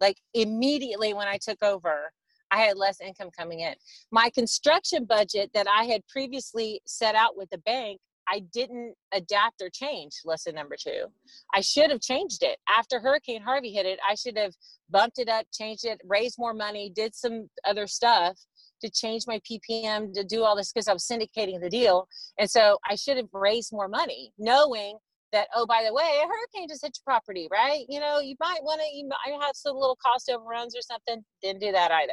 Like 0.00 0.16
immediately 0.34 1.14
when 1.14 1.28
i 1.28 1.38
took 1.38 1.62
over 1.62 2.12
I 2.50 2.58
had 2.58 2.76
less 2.76 3.00
income 3.00 3.30
coming 3.36 3.60
in. 3.60 3.74
My 4.10 4.30
construction 4.30 5.04
budget 5.04 5.50
that 5.54 5.66
I 5.68 5.84
had 5.84 6.06
previously 6.08 6.80
set 6.86 7.14
out 7.14 7.36
with 7.36 7.50
the 7.50 7.58
bank, 7.58 8.00
I 8.28 8.40
didn't 8.52 8.94
adapt 9.12 9.60
or 9.60 9.70
change. 9.70 10.12
Lesson 10.24 10.54
number 10.54 10.76
two. 10.80 11.06
I 11.54 11.60
should 11.60 11.90
have 11.90 12.00
changed 12.00 12.42
it. 12.42 12.58
After 12.68 13.00
Hurricane 13.00 13.42
Harvey 13.42 13.72
hit 13.72 13.86
it, 13.86 13.98
I 14.08 14.14
should 14.14 14.38
have 14.38 14.52
bumped 14.88 15.18
it 15.18 15.28
up, 15.28 15.46
changed 15.52 15.84
it, 15.84 16.00
raised 16.04 16.36
more 16.38 16.54
money, 16.54 16.92
did 16.94 17.14
some 17.14 17.48
other 17.66 17.86
stuff 17.86 18.38
to 18.82 18.90
change 18.90 19.24
my 19.26 19.40
PPM 19.40 20.12
to 20.14 20.24
do 20.24 20.44
all 20.44 20.56
this 20.56 20.72
because 20.72 20.88
I 20.88 20.92
was 20.92 21.06
syndicating 21.06 21.60
the 21.60 21.70
deal. 21.70 22.06
And 22.38 22.48
so 22.48 22.78
I 22.88 22.94
should 22.94 23.16
have 23.16 23.28
raised 23.32 23.72
more 23.72 23.88
money, 23.88 24.32
knowing 24.38 24.98
that 25.32 25.48
oh 25.54 25.66
by 25.66 25.84
the 25.86 25.94
way 25.94 26.20
a 26.22 26.26
hurricane 26.26 26.68
just 26.68 26.82
hit 26.82 26.96
your 26.96 27.12
property 27.12 27.48
right? 27.50 27.84
You 27.88 28.00
know 28.00 28.20
you 28.20 28.36
might 28.40 28.62
want 28.62 28.80
to 28.80 28.86
you 28.96 29.08
might 29.08 29.40
have 29.42 29.54
some 29.54 29.76
little 29.76 29.98
cost 30.04 30.30
overruns 30.30 30.76
or 30.76 30.82
something. 30.82 31.24
Didn't 31.42 31.60
do 31.60 31.72
that 31.72 31.90
either. 31.90 32.12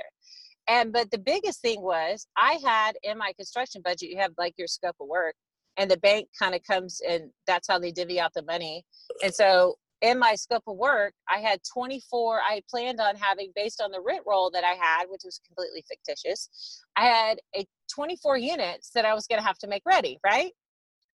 And 0.68 0.92
but 0.92 1.12
the 1.12 1.18
biggest 1.18 1.62
thing 1.62 1.82
was 1.82 2.28
i 2.38 2.60
had 2.64 2.96
in 3.04 3.18
my 3.18 3.34
construction 3.38 3.82
budget 3.84 4.10
you 4.10 4.18
have 4.18 4.32
like 4.38 4.54
your 4.58 4.68
scope 4.68 4.96
of 5.00 5.08
work 5.08 5.36
and 5.78 5.90
the 5.90 5.98
bank 5.98 6.28
kind 6.38 6.56
of 6.56 6.64
comes 6.64 7.00
and 7.08 7.30
that's 7.46 7.68
how 7.68 7.80
they 7.80 7.92
divvy 7.92 8.20
out 8.20 8.34
the 8.34 8.44
money. 8.44 8.84
And 9.24 9.34
so 9.34 9.76
in 10.02 10.20
my 10.20 10.36
scope 10.36 10.64
of 10.68 10.78
work 10.78 11.14
i 11.30 11.40
had 11.40 11.60
24 11.74 12.40
i 12.48 12.62
planned 12.70 13.00
on 13.00 13.16
having 13.16 13.52
based 13.56 13.82
on 13.82 13.92
the 13.92 14.02
rent 14.02 14.22
roll 14.28 14.52
that 14.52 14.64
i 14.64 14.76
had 14.80 15.06
which 15.10 15.22
was 15.26 15.42
completely 15.48 15.84
fictitious 15.90 16.84
i 16.96 17.06
had 17.06 17.40
a 17.56 17.66
24 17.94 18.38
units 18.38 18.92
that 18.94 19.06
i 19.06 19.14
was 19.14 19.26
going 19.28 19.40
to 19.42 19.46
have 19.46 19.58
to 19.58 19.68
make 19.68 19.82
ready 19.86 20.20
right? 20.24 20.52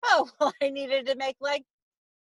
Oh 0.04 0.28
well 0.40 0.52
i 0.64 0.70
needed 0.70 1.06
to 1.08 1.16
make 1.16 1.36
like 1.40 1.64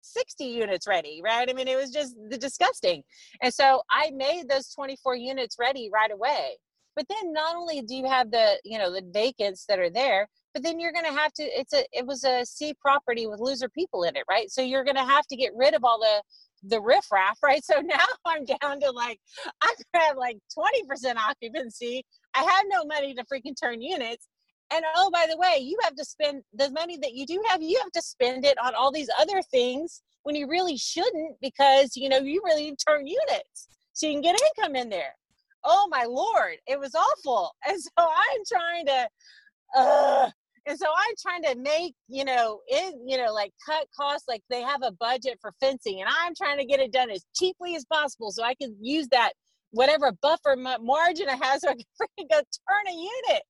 60 0.02 0.46
units 0.46 0.88
ready, 0.88 1.22
right? 1.24 1.50
I 1.50 1.54
mean, 1.54 1.68
it 1.68 1.78
was 1.78 1.92
just 1.92 2.16
the 2.30 2.38
disgusting. 2.38 3.04
And 3.42 3.54
so 3.54 3.82
I 3.90 4.12
made 4.16 4.50
those 4.50 4.74
24 4.74 5.16
units 5.16 5.58
ready 5.60 5.90
right 5.94 6.12
away. 6.12 6.58
But 6.96 7.06
then 7.08 7.32
not 7.32 7.56
only 7.56 7.82
do 7.82 7.96
you 7.96 8.06
have 8.06 8.32
the, 8.32 8.60
you 8.66 8.78
know, 8.78 8.92
the 8.92 9.04
vacants 9.14 9.66
that 9.70 9.80
are 9.80 9.90
there, 9.90 10.28
but 10.54 10.64
then 10.64 10.80
you're 10.80 10.92
going 10.92 11.06
to 11.06 11.14
have 11.14 11.32
to 11.34 11.44
it's 11.44 11.74
a 11.74 11.86
it 11.92 12.06
was 12.06 12.24
a 12.24 12.46
C 12.46 12.74
property 12.82 13.28
with 13.28 13.40
loser 13.40 13.70
people 13.70 14.04
in 14.04 14.16
it, 14.16 14.24
right? 14.30 14.50
So 14.50 14.62
you're 14.62 14.84
going 14.84 14.96
to 14.96 15.06
have 15.06 15.26
to 15.28 15.36
get 15.36 15.52
rid 15.56 15.74
of 15.74 15.84
all 15.84 16.00
the 16.00 16.22
the 16.64 16.82
riffraff, 16.82 17.38
right? 17.44 17.64
So 17.64 17.80
now 17.80 18.06
I'm 18.26 18.46
down 18.46 18.80
to 18.82 18.92
like 18.92 19.20
I 19.62 19.74
have 19.94 20.18
like 20.18 20.38
20% 20.58 21.16
occupancy. 21.16 22.04
I 22.36 22.44
have 22.44 22.66
no 22.70 22.86
money 22.86 23.14
to 23.16 23.24
freaking 23.32 23.56
turn 23.62 23.82
units. 23.82 24.28
And 24.72 24.86
oh, 24.96 25.10
by 25.12 25.26
the 25.30 25.38
way, 25.38 25.58
you 25.62 25.78
have 25.84 25.96
to 25.96 26.06
spend 26.06 26.44
the 26.54 26.70
money 26.72 26.98
that 27.02 27.14
you 27.14 27.26
do 27.26 27.42
have, 27.50 27.62
you 27.62 27.80
have 27.82 27.92
to 27.92 28.02
spend 28.02 28.46
it 28.46 28.58
on 28.64 28.76
all 28.76 28.92
these 28.92 29.10
other 29.20 29.42
things 29.42 30.02
when 30.24 30.36
you 30.36 30.48
really 30.48 30.78
shouldn't 30.78 31.36
because 31.42 31.96
you 31.96 32.10
know 32.10 32.20
you 32.20 32.42
really 32.46 32.76
turn 32.88 33.08
units 33.08 33.68
so 33.94 34.06
you 34.06 34.14
can 34.14 34.22
get 34.22 34.40
income 34.58 34.76
in 34.76 34.90
there. 34.90 35.16
Oh 35.64 35.88
my 35.90 36.06
lord 36.06 36.58
it 36.68 36.80
was 36.80 36.94
awful. 36.96 37.52
And 37.68 37.82
so 37.82 37.90
i'm 37.98 38.42
trying 38.48 38.86
to 38.86 39.10
uh 39.76 40.30
and 40.66 40.78
so 40.78 40.86
i'm 40.88 41.16
trying 41.22 41.44
to 41.44 41.60
make 41.62 41.94
you 42.08 42.26
know 42.26 42.60
it 42.68 42.96
you 43.06 43.18
know 43.18 43.34
like 43.34 43.52
cut 43.66 43.88
costs 43.98 44.28
like 44.28 44.42
they 44.50 44.62
have 44.62 44.82
a 44.84 44.92
budget 44.94 45.38
for 45.42 45.52
fencing 45.60 46.02
and 46.02 46.10
i'm 46.22 46.34
trying 46.36 46.58
to 46.58 46.66
get 46.66 46.80
it 46.80 46.92
done 46.92 47.10
as 47.10 47.26
cheaply 47.36 47.76
as 47.76 47.86
possible 47.86 48.32
so 48.32 48.44
i 48.44 48.54
can 48.56 48.76
use 48.82 49.08
that 49.10 49.34
whatever 49.72 50.12
buffer 50.22 50.56
margin 50.56 51.30
i 51.30 51.36
have 51.36 51.60
so 51.60 51.70
i 51.70 51.74
can 51.74 51.84
freaking 52.02 52.30
go 52.30 52.38
turn 52.38 52.88
a 52.88 52.96
unit 52.96 53.44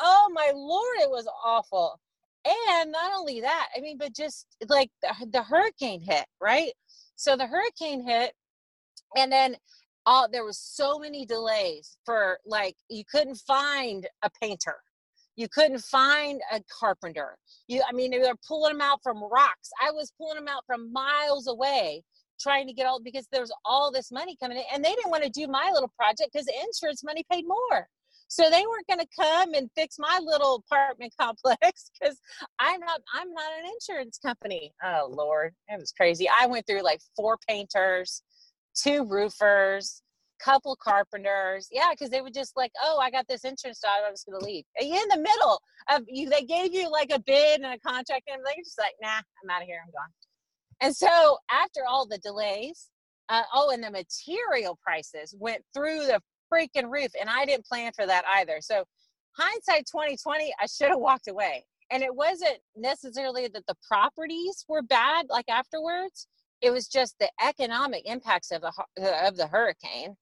oh 0.00 0.30
my 0.32 0.50
lord 0.54 0.96
it 1.00 1.10
was 1.10 1.28
awful. 1.44 1.98
And 2.44 2.90
not 2.92 3.12
only 3.16 3.40
that 3.40 3.68
i 3.76 3.80
mean 3.80 3.98
but 3.98 4.14
just 4.14 4.46
like 4.68 4.90
the, 5.02 5.14
the 5.32 5.42
hurricane 5.42 6.00
hit 6.00 6.26
right? 6.40 6.72
So 7.16 7.36
the 7.36 7.46
hurricane 7.46 8.06
hit 8.06 8.32
and 9.16 9.30
then 9.30 9.56
all 10.06 10.28
there 10.30 10.44
was 10.44 10.58
so 10.58 10.98
many 10.98 11.24
delays 11.24 11.96
for 12.04 12.38
like 12.46 12.76
you 12.88 13.04
couldn't 13.10 13.36
find 13.36 14.06
a 14.22 14.30
painter. 14.40 14.76
You 15.36 15.48
couldn't 15.48 15.80
find 15.80 16.40
a 16.52 16.60
carpenter. 16.80 17.36
You 17.68 17.82
i 17.88 17.92
mean 17.92 18.10
they 18.10 18.18
were 18.18 18.34
pulling 18.46 18.74
them 18.74 18.80
out 18.80 19.00
from 19.02 19.22
rocks. 19.22 19.70
I 19.82 19.90
was 19.92 20.12
pulling 20.18 20.36
them 20.36 20.48
out 20.48 20.64
from 20.66 20.92
miles 20.92 21.46
away 21.46 22.02
trying 22.40 22.66
to 22.66 22.72
get 22.72 22.86
all 22.86 23.00
because 23.00 23.28
there 23.30 23.40
was 23.40 23.52
all 23.64 23.92
this 23.92 24.10
money 24.10 24.36
coming 24.42 24.58
in 24.58 24.64
and 24.74 24.84
they 24.84 24.94
didn't 24.94 25.10
want 25.10 25.22
to 25.22 25.30
do 25.30 25.46
my 25.46 25.70
little 25.72 25.92
project 25.96 26.30
because 26.32 26.48
insurance 26.66 27.04
money 27.04 27.24
paid 27.30 27.44
more 27.46 27.88
so 28.32 28.48
they 28.48 28.62
weren't 28.66 28.86
going 28.86 28.98
to 28.98 29.06
come 29.14 29.52
and 29.54 29.68
fix 29.76 29.96
my 29.98 30.18
little 30.22 30.64
apartment 30.66 31.12
complex 31.20 31.90
because 32.00 32.18
i'm 32.58 32.80
not 32.80 33.00
i'm 33.14 33.32
not 33.32 33.52
an 33.58 33.70
insurance 33.72 34.18
company 34.18 34.72
oh 34.84 35.08
lord 35.10 35.52
it 35.68 35.78
was 35.78 35.92
crazy 35.92 36.28
i 36.40 36.46
went 36.46 36.66
through 36.66 36.82
like 36.82 37.00
four 37.16 37.38
painters 37.48 38.22
two 38.74 39.04
roofers, 39.04 40.02
couple 40.42 40.76
carpenters. 40.82 41.68
Yeah, 41.70 41.90
because 41.90 42.10
they 42.10 42.20
would 42.20 42.34
just 42.34 42.56
like, 42.56 42.72
oh, 42.82 42.98
I 43.00 43.10
got 43.10 43.26
this 43.28 43.44
insurance 43.44 43.80
job. 43.80 43.92
I'm 44.06 44.12
just 44.12 44.26
gonna 44.26 44.44
leave. 44.44 44.64
And 44.78 44.86
in 44.88 45.08
the 45.08 45.18
middle 45.18 45.60
of 45.90 46.02
you, 46.08 46.28
they 46.28 46.42
gave 46.42 46.74
you 46.74 46.90
like 46.90 47.10
a 47.12 47.20
bid 47.20 47.60
and 47.60 47.72
a 47.72 47.78
contract, 47.78 48.28
and 48.32 48.42
they're 48.44 48.64
just 48.64 48.78
like, 48.78 48.94
nah, 49.00 49.20
I'm 49.42 49.50
out 49.50 49.62
of 49.62 49.68
here. 49.68 49.80
I'm 49.84 49.92
gone. 49.92 50.10
And 50.80 50.96
so 50.96 51.38
after 51.50 51.82
all 51.88 52.06
the 52.06 52.18
delays, 52.18 52.88
uh, 53.28 53.42
oh, 53.54 53.70
and 53.70 53.82
the 53.84 53.90
material 53.90 54.78
prices 54.82 55.34
went 55.38 55.62
through 55.74 56.06
the 56.06 56.20
freaking 56.52 56.90
roof, 56.90 57.12
and 57.20 57.30
I 57.30 57.44
didn't 57.44 57.66
plan 57.66 57.92
for 57.94 58.06
that 58.06 58.24
either. 58.36 58.58
So 58.60 58.84
hindsight 59.36 59.86
2020, 59.86 60.52
I 60.60 60.66
should 60.66 60.88
have 60.88 60.98
walked 60.98 61.28
away. 61.28 61.64
And 61.90 62.02
it 62.02 62.14
wasn't 62.14 62.58
necessarily 62.76 63.48
that 63.48 63.66
the 63.66 63.74
properties 63.86 64.64
were 64.68 64.82
bad, 64.82 65.26
like 65.28 65.48
afterwards 65.48 66.26
it 66.62 66.70
was 66.70 66.86
just 66.86 67.18
the 67.18 67.28
economic 67.44 68.02
impacts 68.06 68.52
of 68.52 68.62
the 68.62 68.72
uh, 69.02 69.28
of 69.28 69.36
the 69.36 69.46
hurricane 69.46 70.16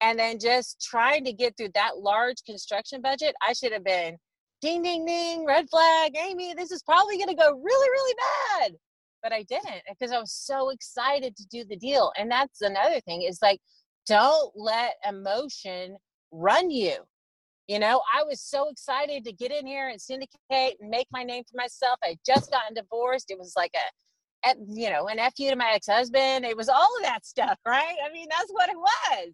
and 0.00 0.18
then 0.18 0.38
just 0.40 0.80
trying 0.82 1.24
to 1.24 1.32
get 1.32 1.56
through 1.56 1.68
that 1.74 1.98
large 1.98 2.42
construction 2.44 3.00
budget 3.00 3.34
i 3.46 3.52
should 3.52 3.72
have 3.72 3.84
been 3.84 4.16
ding 4.60 4.82
ding 4.82 5.04
ding 5.04 5.44
red 5.44 5.68
flag 5.70 6.12
amy 6.16 6.54
this 6.54 6.72
is 6.72 6.82
probably 6.82 7.16
going 7.16 7.28
to 7.28 7.34
go 7.34 7.50
really 7.50 7.90
really 7.90 8.14
bad 8.58 8.72
but 9.22 9.32
i 9.32 9.42
didn't 9.44 9.82
because 9.88 10.10
i 10.10 10.18
was 10.18 10.32
so 10.32 10.70
excited 10.70 11.36
to 11.36 11.46
do 11.50 11.64
the 11.68 11.76
deal 11.76 12.10
and 12.18 12.30
that's 12.30 12.62
another 12.62 13.00
thing 13.00 13.22
is 13.22 13.38
like 13.42 13.60
don't 14.06 14.52
let 14.56 14.94
emotion 15.08 15.96
run 16.32 16.70
you 16.70 16.96
you 17.68 17.78
know 17.78 18.00
i 18.14 18.22
was 18.22 18.40
so 18.40 18.68
excited 18.68 19.24
to 19.24 19.32
get 19.32 19.52
in 19.52 19.66
here 19.66 19.88
and 19.88 20.00
syndicate 20.00 20.30
and 20.50 20.90
make 20.90 21.06
my 21.12 21.22
name 21.22 21.42
for 21.44 21.56
myself 21.56 21.98
i 22.02 22.16
just 22.26 22.50
gotten 22.50 22.74
divorced 22.74 23.30
it 23.30 23.38
was 23.38 23.52
like 23.56 23.72
a 23.74 23.90
you 24.68 24.90
know, 24.90 25.08
an 25.08 25.18
F 25.18 25.34
you 25.38 25.50
to 25.50 25.56
my 25.56 25.72
ex 25.74 25.86
husband. 25.86 26.44
It 26.44 26.56
was 26.56 26.68
all 26.68 26.96
of 26.98 27.02
that 27.02 27.24
stuff, 27.24 27.58
right? 27.66 27.96
I 28.04 28.12
mean, 28.12 28.26
that's 28.30 28.50
what 28.50 28.68
it 28.68 28.76
was. 28.76 29.32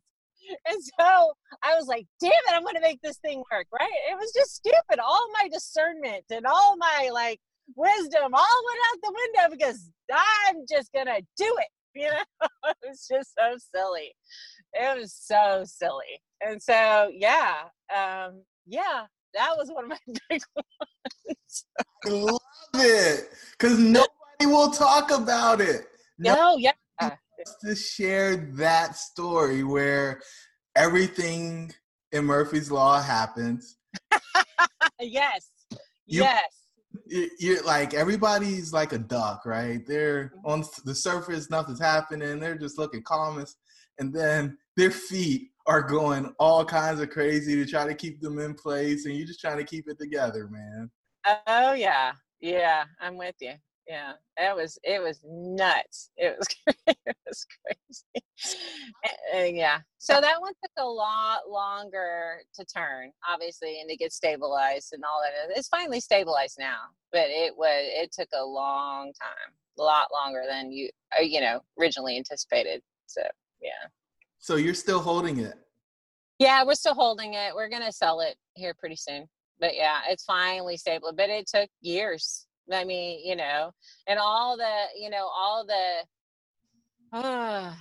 And 0.67 0.83
so 0.99 1.33
I 1.63 1.75
was 1.75 1.87
like, 1.87 2.07
damn 2.21 2.31
it, 2.31 2.55
I'm 2.55 2.63
going 2.63 2.77
to 2.77 2.81
make 2.81 3.01
this 3.03 3.19
thing 3.19 3.43
work, 3.53 3.67
right? 3.73 3.91
It 4.11 4.17
was 4.17 4.33
just 4.33 4.55
stupid. 4.55 4.99
All 5.05 5.29
my 5.43 5.49
discernment 5.53 6.25
and 6.31 6.47
all 6.47 6.77
my 6.77 7.11
like 7.13 7.41
wisdom 7.77 8.35
all 8.35 8.65
went 8.67 8.81
out 8.89 8.99
the 9.03 9.15
window 9.15 9.57
because 9.57 9.91
I'm 10.13 10.65
just 10.71 10.93
going 10.93 11.07
to 11.07 11.21
do 11.37 11.57
it. 11.59 11.69
You 11.95 12.05
know, 12.11 12.71
it 12.71 12.77
was 12.89 13.07
just 13.11 13.35
so 13.35 13.57
silly. 13.75 14.13
It 14.75 15.01
was 15.01 15.15
so 15.15 15.65
silly. 15.67 16.21
And 16.41 16.63
so, 16.63 17.11
yeah, 17.13 17.63
um, 17.95 18.43
yeah, 18.67 19.05
that 19.35 19.55
was 19.57 19.71
one 19.71 19.85
of 19.85 19.91
my 19.91 19.99
big 20.29 20.43
ones. 20.55 21.65
I 22.07 22.09
love 22.09 22.41
it 22.75 23.31
because 23.53 23.79
nobody 23.79 24.47
will 24.47 24.71
talk 24.71 25.11
about 25.11 25.61
it. 25.61 25.87
No, 26.19 26.57
yeah. 26.57 26.73
To 27.63 27.77
share 27.77 28.37
that 28.57 28.97
story 28.97 29.63
where 29.63 30.21
everything 30.75 31.73
in 32.13 32.25
Murphy's 32.25 32.71
Law 32.71 33.01
happens. 33.01 33.77
yes. 35.01 35.51
You, 36.07 36.23
yes. 36.23 36.53
You're 37.39 37.63
like 37.63 37.95
everybody's 37.95 38.73
like 38.73 38.93
a 38.93 38.99
duck, 38.99 39.47
right? 39.47 39.87
They're 39.87 40.33
mm-hmm. 40.37 40.51
on 40.51 40.65
the 40.85 40.95
surface, 40.95 41.49
nothing's 41.49 41.81
happening. 41.81 42.41
They're 42.41 42.59
just 42.59 42.79
looking 42.79 43.03
calm, 43.03 43.45
and 43.99 44.13
then 44.13 44.57
their 44.77 44.91
feet 44.91 45.51
are 45.67 45.83
going 45.83 46.33
all 46.39 46.65
kinds 46.65 47.01
of 47.01 47.11
crazy 47.11 47.55
to 47.57 47.67
try 47.71 47.87
to 47.87 47.95
keep 47.95 48.21
them 48.21 48.39
in 48.39 48.55
place, 48.55 49.07
and 49.07 49.17
you're 49.17 49.27
just 49.27 49.41
trying 49.41 49.59
to 49.59 49.65
keep 49.65 49.89
it 49.89 49.99
together, 49.99 50.49
man. 50.51 50.91
Oh 51.47 51.73
yeah, 51.73 52.13
yeah, 52.41 52.85
I'm 53.01 53.17
with 53.17 53.37
you. 53.41 53.53
Yeah 53.87 54.13
it 54.39 54.57
was 54.57 54.79
it 54.83 55.03
was 55.03 55.21
nuts. 55.25 56.11
It 56.17 56.37
was 56.39 56.47
it 56.87 57.17
was 57.27 57.47
crazy. 57.65 58.25
And, 59.03 59.13
and 59.47 59.57
yeah 59.57 59.79
so 59.99 60.21
that 60.21 60.41
one 60.41 60.53
took 60.63 60.71
a 60.79 60.87
lot 60.87 61.41
longer 61.49 62.39
to 62.55 62.65
turn 62.65 63.11
obviously 63.29 63.81
and 63.81 63.91
to 63.91 63.97
get 63.97 64.13
stabilized 64.13 64.93
and 64.93 65.03
all 65.05 65.21
that. 65.23 65.57
It's 65.57 65.69
finally 65.69 66.01
stabilized 66.01 66.57
now 66.59 66.79
but 67.13 67.27
it 67.29 67.57
was 67.57 67.71
it 67.73 68.13
took 68.13 68.29
a 68.35 68.45
long 68.45 69.07
time 69.07 69.53
a 69.79 69.83
lot 69.83 70.09
longer 70.13 70.43
than 70.49 70.71
you 70.71 70.89
uh, 71.19 71.23
you 71.23 71.41
know 71.41 71.61
originally 71.81 72.17
anticipated 72.17 72.83
so 73.07 73.23
yeah 73.63 73.89
so 74.39 74.57
you're 74.57 74.75
still 74.75 75.01
holding 75.01 75.39
it 75.39 75.55
yeah 76.39 76.65
we're 76.65 76.75
still 76.75 76.95
holding 76.95 77.35
it 77.35 77.55
we're 77.55 77.69
gonna 77.69 77.93
sell 77.93 78.21
it 78.21 78.37
here 78.55 78.75
pretty 78.79 78.97
soon 78.97 79.27
but 79.61 79.75
yeah 79.75 80.01
it's 80.09 80.25
finally 80.25 80.77
stable 80.77 81.13
but 81.17 81.31
it 81.31 81.47
took 81.47 81.69
years 81.81 82.47
I 82.73 82.85
mean, 82.85 83.21
you 83.25 83.37
know, 83.37 83.71
and 84.07 84.19
all 84.19 84.57
the, 84.57 84.85
you 84.97 85.11
know, 85.11 85.29
all 85.35 85.65
the, 85.67 87.17
uh, 87.17 87.73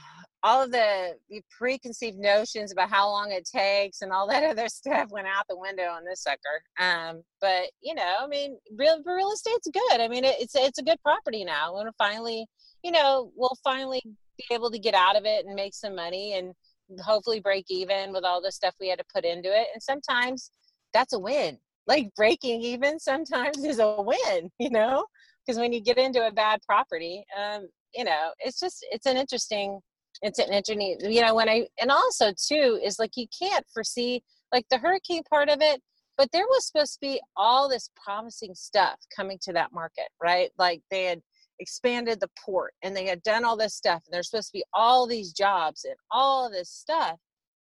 all 0.43 0.63
of 0.63 0.71
the 0.71 1.15
preconceived 1.57 2.17
notions 2.17 2.71
about 2.71 2.89
how 2.89 3.09
long 3.09 3.31
it 3.31 3.45
takes 3.45 4.01
and 4.01 4.11
all 4.11 4.27
that 4.27 4.43
other 4.49 4.69
stuff 4.69 5.09
went 5.09 5.27
out 5.27 5.45
the 5.49 5.57
window 5.57 5.87
on 5.87 6.05
this 6.05 6.21
sucker. 6.21 6.61
Um, 6.79 7.23
but 7.41 7.65
you 7.81 7.95
know, 7.95 8.15
I 8.21 8.27
mean, 8.27 8.57
real 8.77 9.01
real 9.05 9.31
estate's 9.31 9.67
good. 9.73 9.99
I 9.99 10.07
mean, 10.07 10.23
it, 10.23 10.35
it's 10.39 10.55
it's 10.55 10.79
a 10.79 10.83
good 10.83 11.01
property 11.03 11.43
now. 11.43 11.73
We'll 11.73 11.91
finally, 11.97 12.45
you 12.83 12.91
know, 12.91 13.31
we'll 13.35 13.57
finally 13.63 14.01
be 14.37 14.55
able 14.55 14.71
to 14.71 14.79
get 14.79 14.93
out 14.93 15.15
of 15.15 15.25
it 15.25 15.45
and 15.45 15.55
make 15.55 15.73
some 15.73 15.95
money 15.95 16.33
and 16.33 16.53
hopefully 17.01 17.39
break 17.39 17.65
even 17.69 18.13
with 18.13 18.23
all 18.23 18.41
the 18.41 18.51
stuff 18.51 18.75
we 18.79 18.89
had 18.89 18.99
to 18.99 19.05
put 19.13 19.25
into 19.25 19.49
it. 19.49 19.67
And 19.73 19.83
sometimes 19.83 20.51
that's 20.93 21.13
a 21.13 21.19
win 21.19 21.57
like 21.87 22.13
breaking 22.15 22.61
even 22.61 22.99
sometimes 22.99 23.63
is 23.63 23.79
a 23.79 24.01
win, 24.01 24.51
you 24.59 24.69
know, 24.69 25.05
because 25.45 25.59
when 25.59 25.73
you 25.73 25.81
get 25.81 25.97
into 25.97 26.27
a 26.27 26.31
bad 26.31 26.59
property, 26.67 27.25
um, 27.37 27.67
you 27.95 28.03
know, 28.03 28.31
it's 28.39 28.59
just, 28.59 28.85
it's 28.91 29.05
an 29.05 29.17
interesting, 29.17 29.79
it's 30.21 30.39
an 30.39 30.51
interesting, 30.51 30.97
you 31.01 31.21
know, 31.21 31.33
when 31.33 31.49
I, 31.49 31.67
and 31.81 31.89
also 31.89 32.31
too, 32.31 32.79
is 32.83 32.99
like 32.99 33.11
you 33.15 33.27
can't 33.37 33.65
foresee 33.73 34.21
like 34.53 34.65
the 34.69 34.77
hurricane 34.77 35.23
part 35.29 35.49
of 35.49 35.61
it, 35.61 35.81
but 36.17 36.29
there 36.31 36.45
was 36.47 36.67
supposed 36.67 36.93
to 36.95 36.99
be 37.01 37.21
all 37.35 37.69
this 37.69 37.89
promising 38.03 38.53
stuff 38.55 38.99
coming 39.15 39.37
to 39.43 39.53
that 39.53 39.71
market, 39.71 40.09
right? 40.21 40.49
Like 40.57 40.81
they 40.91 41.05
had 41.05 41.21
expanded 41.59 42.19
the 42.19 42.29
port 42.43 42.73
and 42.83 42.95
they 42.95 43.05
had 43.05 43.23
done 43.23 43.43
all 43.43 43.57
this 43.57 43.75
stuff 43.75 44.03
and 44.05 44.13
there's 44.13 44.29
supposed 44.29 44.49
to 44.49 44.57
be 44.57 44.63
all 44.73 45.07
these 45.07 45.31
jobs 45.31 45.85
and 45.85 45.95
all 46.11 46.49
this 46.49 46.69
stuff. 46.69 47.17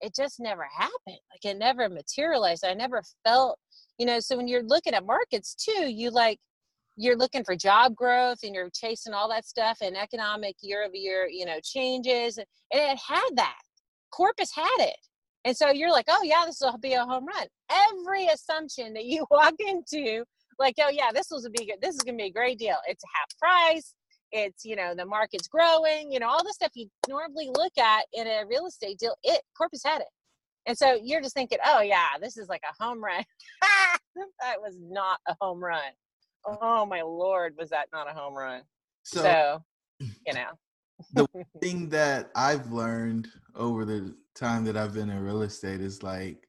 It 0.01 0.15
just 0.15 0.41
never 0.41 0.67
happened. 0.77 0.93
Like 1.07 1.45
it 1.45 1.59
never 1.59 1.89
materialized. 1.89 2.65
I 2.65 2.75
never 2.75 3.03
felt 3.25 3.59
you 4.01 4.07
know 4.07 4.19
so 4.19 4.37
when 4.37 4.49
you're 4.49 4.63
looking 4.63 4.95
at 4.95 5.05
markets 5.05 5.55
too 5.55 5.93
you 5.93 6.11
like 6.11 6.39
you're 6.97 7.17
looking 7.17 7.45
for 7.45 7.55
job 7.55 7.95
growth 7.95 8.39
and 8.43 8.55
you're 8.55 8.71
chasing 8.75 9.13
all 9.13 9.29
that 9.29 9.45
stuff 9.45 9.77
and 9.83 9.97
economic 9.97 10.57
year 10.63 10.83
over 10.85 10.97
year 10.97 11.29
you 11.31 11.45
know 11.45 11.59
changes 11.63 12.39
and 12.39 12.47
it 12.71 12.99
had 13.07 13.29
that 13.37 13.61
corpus 14.11 14.51
had 14.55 14.79
it 14.79 14.97
and 15.45 15.55
so 15.55 15.71
you're 15.71 15.93
like 15.93 16.07
oh 16.09 16.23
yeah 16.25 16.45
this 16.47 16.61
will 16.63 16.79
be 16.79 16.95
a 16.95 17.05
home 17.05 17.27
run 17.27 17.47
every 17.91 18.27
assumption 18.27 18.95
that 18.95 19.05
you 19.05 19.27
walk 19.31 19.55
into 19.59 20.25
like 20.61 20.75
oh 20.81 20.91
yeah 20.91 21.11
this 21.13 21.29
was 21.31 21.45
a 21.45 21.51
big 21.51 21.71
this 21.83 21.95
is 21.95 22.03
gonna 22.03 22.17
be 22.17 22.25
a 22.25 22.33
great 22.33 22.59
deal 22.59 22.77
it's 22.87 23.03
half 23.15 23.39
price 23.39 23.95
it's 24.33 24.65
you 24.65 24.77
know 24.77 24.95
the 24.95 25.05
market's 25.05 25.49
growing 25.49 26.13
you 26.13 26.21
know 26.21 26.29
all 26.29 26.45
the 26.45 26.53
stuff 26.53 26.71
you 26.75 26.87
normally 27.09 27.51
look 27.57 27.77
at 27.79 28.05
in 28.13 28.27
a 28.29 28.45
real 28.49 28.67
estate 28.67 28.99
deal 28.99 29.17
it 29.25 29.41
corpus 29.57 29.83
had 29.85 30.01
it 30.01 30.09
and 30.67 30.77
so 30.77 30.99
you're 31.03 31.21
just 31.21 31.35
thinking, 31.35 31.59
oh, 31.65 31.81
yeah, 31.81 32.09
this 32.21 32.37
is 32.37 32.49
like 32.49 32.63
a 32.63 32.83
home 32.83 33.03
run. 33.03 33.25
that 34.41 34.61
was 34.61 34.77
not 34.81 35.19
a 35.27 35.35
home 35.41 35.63
run. 35.63 35.93
Oh, 36.45 36.87
my 36.87 37.03
Lord, 37.03 37.55
was 37.59 37.71
that 37.71 37.89
not 37.93 38.11
a 38.11 38.15
home 38.15 38.35
run? 38.35 38.63
So, 39.03 39.23
so 39.23 39.63
you 40.27 40.35
know. 40.35 40.51
the 41.15 41.27
thing 41.61 41.89
that 41.91 42.31
I've 42.35 42.71
learned 42.73 43.29
over 43.55 43.85
the 43.85 44.15
time 44.35 44.65
that 44.65 44.77
I've 44.77 44.95
been 44.95 45.11
in 45.11 45.25
real 45.25 45.43
estate 45.43 45.81
is 45.81 46.03
like 46.03 46.47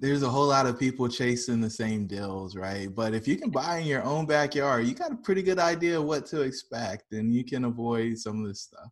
there's 0.00 0.22
a 0.22 0.28
whole 0.28 0.46
lot 0.46 0.66
of 0.66 0.78
people 0.78 1.08
chasing 1.08 1.60
the 1.60 1.70
same 1.70 2.06
deals, 2.06 2.56
right? 2.56 2.94
But 2.94 3.14
if 3.14 3.26
you 3.26 3.36
can 3.36 3.50
buy 3.50 3.78
in 3.78 3.86
your 3.86 4.02
own 4.04 4.26
backyard, 4.26 4.86
you 4.86 4.94
got 4.94 5.12
a 5.12 5.16
pretty 5.16 5.42
good 5.42 5.58
idea 5.58 6.00
what 6.00 6.26
to 6.26 6.42
expect 6.42 7.12
and 7.12 7.34
you 7.34 7.44
can 7.44 7.64
avoid 7.64 8.18
some 8.18 8.42
of 8.42 8.48
this 8.48 8.62
stuff. 8.62 8.88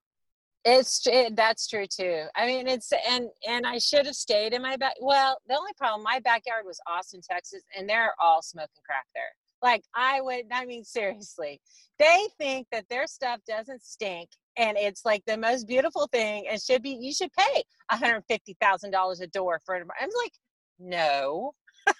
It's 0.66 1.07
it, 1.07 1.37
that's 1.37 1.68
true 1.68 1.87
too. 1.87 2.24
I 2.35 2.46
mean, 2.46 2.66
it's 2.66 2.90
and 3.07 3.29
and 3.46 3.66
I 3.66 3.77
should 3.77 4.07
have 4.07 4.14
stayed 4.14 4.55
in 4.55 4.62
my 4.62 4.79
back. 4.79 4.94
Well, 4.98 5.37
the 5.46 5.59
only 5.59 5.72
problem, 5.77 6.03
my 6.03 6.20
backyard 6.20 6.64
was 6.64 6.81
Austin, 6.87 7.20
Texas, 7.20 7.62
and 7.77 7.87
they're 7.87 8.14
all 8.18 8.40
smoking 8.40 8.70
crack 8.87 9.05
there. 9.14 9.24
Like 9.61 9.83
I 9.94 10.22
would, 10.22 10.44
I 10.50 10.64
mean, 10.64 10.83
seriously, 10.83 11.61
they 11.98 12.29
think 12.38 12.66
that 12.72 12.88
their 12.88 13.07
stuff 13.07 13.40
doesn't 13.46 13.83
stink 13.83 14.31
and 14.57 14.77
it's 14.79 15.05
like 15.05 15.22
the 15.27 15.37
most 15.37 15.66
beautiful 15.66 16.09
thing 16.12 16.46
and 16.48 16.61
should 16.61 16.83
be. 16.83 16.96
You 17.00 17.12
should 17.12 17.33
pay 17.33 17.62
one 17.90 18.00
hundred 18.00 18.24
fifty 18.29 18.57
thousand 18.61 18.90
dollars 18.90 19.20
a 19.20 19.27
door 19.27 19.61
for 19.64 19.74
it. 19.74 19.87
I'm 20.00 20.09
like, 20.22 20.33
no. 20.79 21.53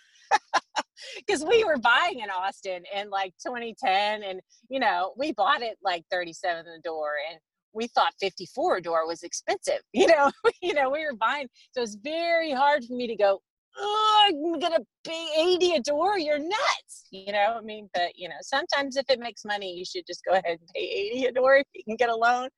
because 1.17 1.45
we 1.45 1.65
were 1.65 1.77
buying 1.77 2.21
in 2.21 2.31
Austin 2.31 2.83
in 2.95 3.11
like 3.11 3.35
2010 3.47 4.23
and 4.23 4.41
you 4.71 4.81
know 4.81 5.13
we 5.19 5.33
bought 5.33 5.61
it 5.61 5.77
like 5.83 6.05
37 6.11 6.65
the 6.65 6.81
door 6.83 7.13
and 7.31 7.39
we 7.75 7.89
thought 7.89 8.15
54 8.21 8.77
a 8.77 8.83
door 8.83 9.07
was 9.07 9.23
expensive. 9.23 9.81
You 9.93 10.07
know, 10.07 10.31
you 10.63 10.75
know, 10.75 10.91
we 10.91 11.05
were 11.05 11.17
buying. 11.19 11.49
So 11.73 11.83
it's 11.83 11.97
very 11.97 12.53
hard 12.53 12.85
for 12.85 12.95
me 12.95 13.07
to 13.07 13.17
go, 13.17 13.41
oh, 13.77 14.29
I'm 14.29 14.59
gonna 14.59 14.81
pay 15.05 15.29
80 15.37 15.73
a 15.73 15.81
door. 15.81 16.19
You're 16.19 16.39
nuts. 16.39 17.07
You 17.11 17.33
know, 17.33 17.57
I 17.59 17.61
mean, 17.61 17.89
but 17.95 18.17
you 18.17 18.29
know, 18.29 18.37
sometimes 18.41 18.97
if 18.97 19.05
it 19.09 19.21
makes 19.21 19.45
money, 19.45 19.75
you 19.75 19.85
should 19.85 20.07
just 20.07 20.25
go 20.25 20.33
ahead 20.33 20.59
and 20.61 20.69
pay 20.75 21.11
80 21.15 21.27
a 21.27 21.33
door 21.33 21.57
if 21.57 21.67
you 21.75 21.83
can 21.85 21.97
get 21.97 22.09
a 22.11 22.17
loan. 22.17 22.49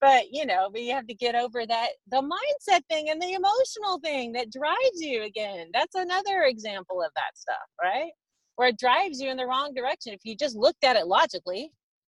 But 0.00 0.24
you 0.30 0.46
know, 0.46 0.68
but 0.70 0.82
you 0.82 0.92
have 0.94 1.06
to 1.06 1.14
get 1.14 1.34
over 1.34 1.66
that 1.66 1.88
the 2.10 2.22
mindset 2.22 2.80
thing 2.90 3.10
and 3.10 3.20
the 3.20 3.32
emotional 3.32 3.98
thing 4.02 4.32
that 4.32 4.52
drives 4.52 5.00
you 5.00 5.24
again. 5.24 5.68
That's 5.72 5.94
another 5.94 6.42
example 6.44 7.02
of 7.02 7.10
that 7.16 7.36
stuff, 7.36 7.68
right? 7.82 8.10
Where 8.56 8.68
it 8.68 8.78
drives 8.78 9.20
you 9.20 9.30
in 9.30 9.36
the 9.36 9.46
wrong 9.46 9.72
direction. 9.74 10.12
If 10.12 10.20
you 10.24 10.36
just 10.36 10.56
looked 10.56 10.84
at 10.84 10.96
it 10.96 11.06
logically, 11.06 11.72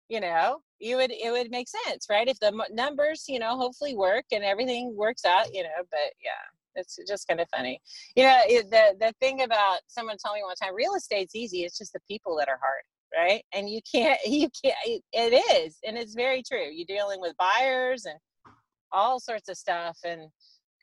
you 0.09 0.21
know 0.21 0.59
you 0.79 0.97
would 0.97 1.11
it 1.11 1.31
would 1.31 1.51
make 1.51 1.67
sense 1.69 2.07
right 2.09 2.29
if 2.29 2.39
the 2.39 2.53
numbers 2.73 3.25
you 3.29 3.39
know 3.39 3.57
hopefully 3.57 3.95
work 3.97 4.25
and 4.33 4.45
everything 4.45 4.95
works 4.97 5.25
out 5.25 5.53
you 5.53 5.63
know 5.63 5.83
but 5.91 6.13
yeah 6.23 6.56
it's 6.77 6.99
just 7.09 7.27
kind 7.27 7.41
of 7.41 7.49
funny. 7.55 7.81
You 8.15 8.25
know 8.25 8.41
it, 8.45 8.71
the 8.71 8.97
the 8.99 9.13
thing 9.21 9.43
about 9.43 9.81
someone 9.87 10.17
told 10.25 10.37
me 10.37 10.43
one 10.43 10.57
time 10.57 10.75
real 10.75 10.95
estate's 10.95 11.35
easy 11.35 11.65
it's 11.65 11.79
just 11.79 11.93
the 11.93 12.01
people 12.09 12.37
that 12.37 12.49
are 12.49 12.59
hard 12.63 12.83
right? 13.17 13.43
And 13.53 13.69
you 13.69 13.81
can't 13.91 14.19
you 14.27 14.49
can't 14.63 14.77
it 14.85 15.65
is 15.65 15.79
and 15.87 15.97
it's 15.97 16.15
very 16.15 16.43
true. 16.43 16.69
You're 16.73 16.87
dealing 16.87 17.21
with 17.21 17.35
buyers 17.37 18.05
and 18.05 18.19
all 18.93 19.21
sorts 19.21 19.49
of 19.49 19.57
stuff 19.57 19.99
and 20.05 20.23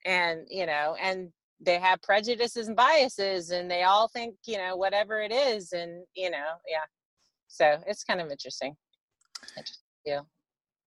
and 0.06 0.42
you 0.50 0.66
know 0.66 0.96
and 1.02 1.30
they 1.62 1.80
have 1.80 2.02
prejudices 2.02 2.68
and 2.68 2.76
biases 2.76 3.52
and 3.52 3.72
they 3.72 3.84
all 3.84 4.10
think 4.10 4.36
you 4.46 4.58
know 4.58 4.76
whatever 4.76 5.22
it 5.22 5.32
is 5.32 5.72
and 5.72 6.04
you 6.16 6.30
know 6.30 6.58
yeah. 6.68 6.86
So 7.48 7.78
it's 7.88 8.04
kind 8.04 8.20
of 8.20 8.32
interesting. 8.32 8.76
Yeah. 10.06 10.22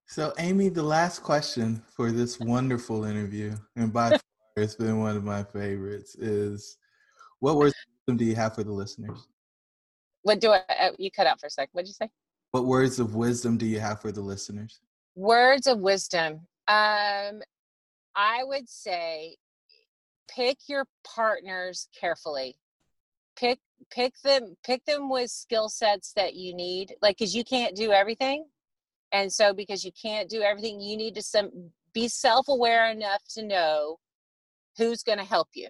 So, 0.08 0.32
Amy, 0.38 0.68
the 0.68 0.82
last 0.82 1.22
question 1.22 1.82
for 1.88 2.12
this 2.12 2.38
wonderful 2.38 3.04
interview, 3.04 3.56
and 3.74 3.92
by 3.92 4.10
it's 4.56 4.74
been 4.74 4.98
one 4.98 5.16
of 5.16 5.24
my 5.24 5.44
favorites, 5.44 6.14
is 6.14 6.78
what 7.40 7.56
words 7.56 7.74
do 8.14 8.24
you 8.24 8.34
have 8.34 8.54
for 8.54 8.64
the 8.64 8.72
listeners? 8.72 9.28
What 10.22 10.40
do 10.40 10.52
I, 10.52 10.62
uh, 10.80 10.90
you 10.98 11.10
cut 11.10 11.26
out 11.26 11.38
for 11.40 11.46
a 11.46 11.50
sec. 11.50 11.68
what 11.72 11.82
did 11.82 11.88
you 11.88 11.94
say? 11.94 12.10
What 12.52 12.64
words 12.64 12.98
of 12.98 13.14
wisdom 13.14 13.58
do 13.58 13.66
you 13.66 13.80
have 13.80 14.00
for 14.00 14.12
the 14.12 14.20
listeners? 14.20 14.80
Words 15.14 15.66
of 15.66 15.78
wisdom. 15.78 16.46
Um, 16.68 17.42
I 18.16 18.42
would 18.42 18.68
say 18.68 19.36
pick 20.28 20.56
your 20.68 20.86
partners 21.04 21.88
carefully. 21.98 22.56
Pick 23.36 23.58
pick 23.90 24.14
them 24.24 24.56
pick 24.64 24.84
them 24.86 25.10
with 25.10 25.30
skill 25.30 25.68
sets 25.68 26.12
that 26.14 26.34
you 26.34 26.54
need 26.54 26.94
like 27.02 27.18
because 27.18 27.36
you 27.36 27.44
can't 27.44 27.76
do 27.76 27.92
everything 27.92 28.46
and 29.12 29.30
so 29.30 29.52
because 29.52 29.84
you 29.84 29.92
can't 30.00 30.30
do 30.30 30.40
everything 30.40 30.80
you 30.80 30.96
need 30.96 31.14
to 31.14 31.20
some 31.20 31.50
be 31.92 32.08
self-aware 32.08 32.90
enough 32.90 33.22
to 33.28 33.42
know 33.42 33.98
who's 34.76 35.02
going 35.02 35.18
to 35.18 35.24
help 35.24 35.48
you 35.54 35.68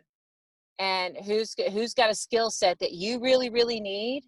and 0.78 1.16
who's 1.24 1.54
who's 1.72 1.94
got 1.94 2.10
a 2.10 2.14
skill 2.14 2.50
set 2.50 2.78
that 2.78 2.92
you 2.92 3.20
really 3.20 3.48
really 3.48 3.80
need 3.80 4.22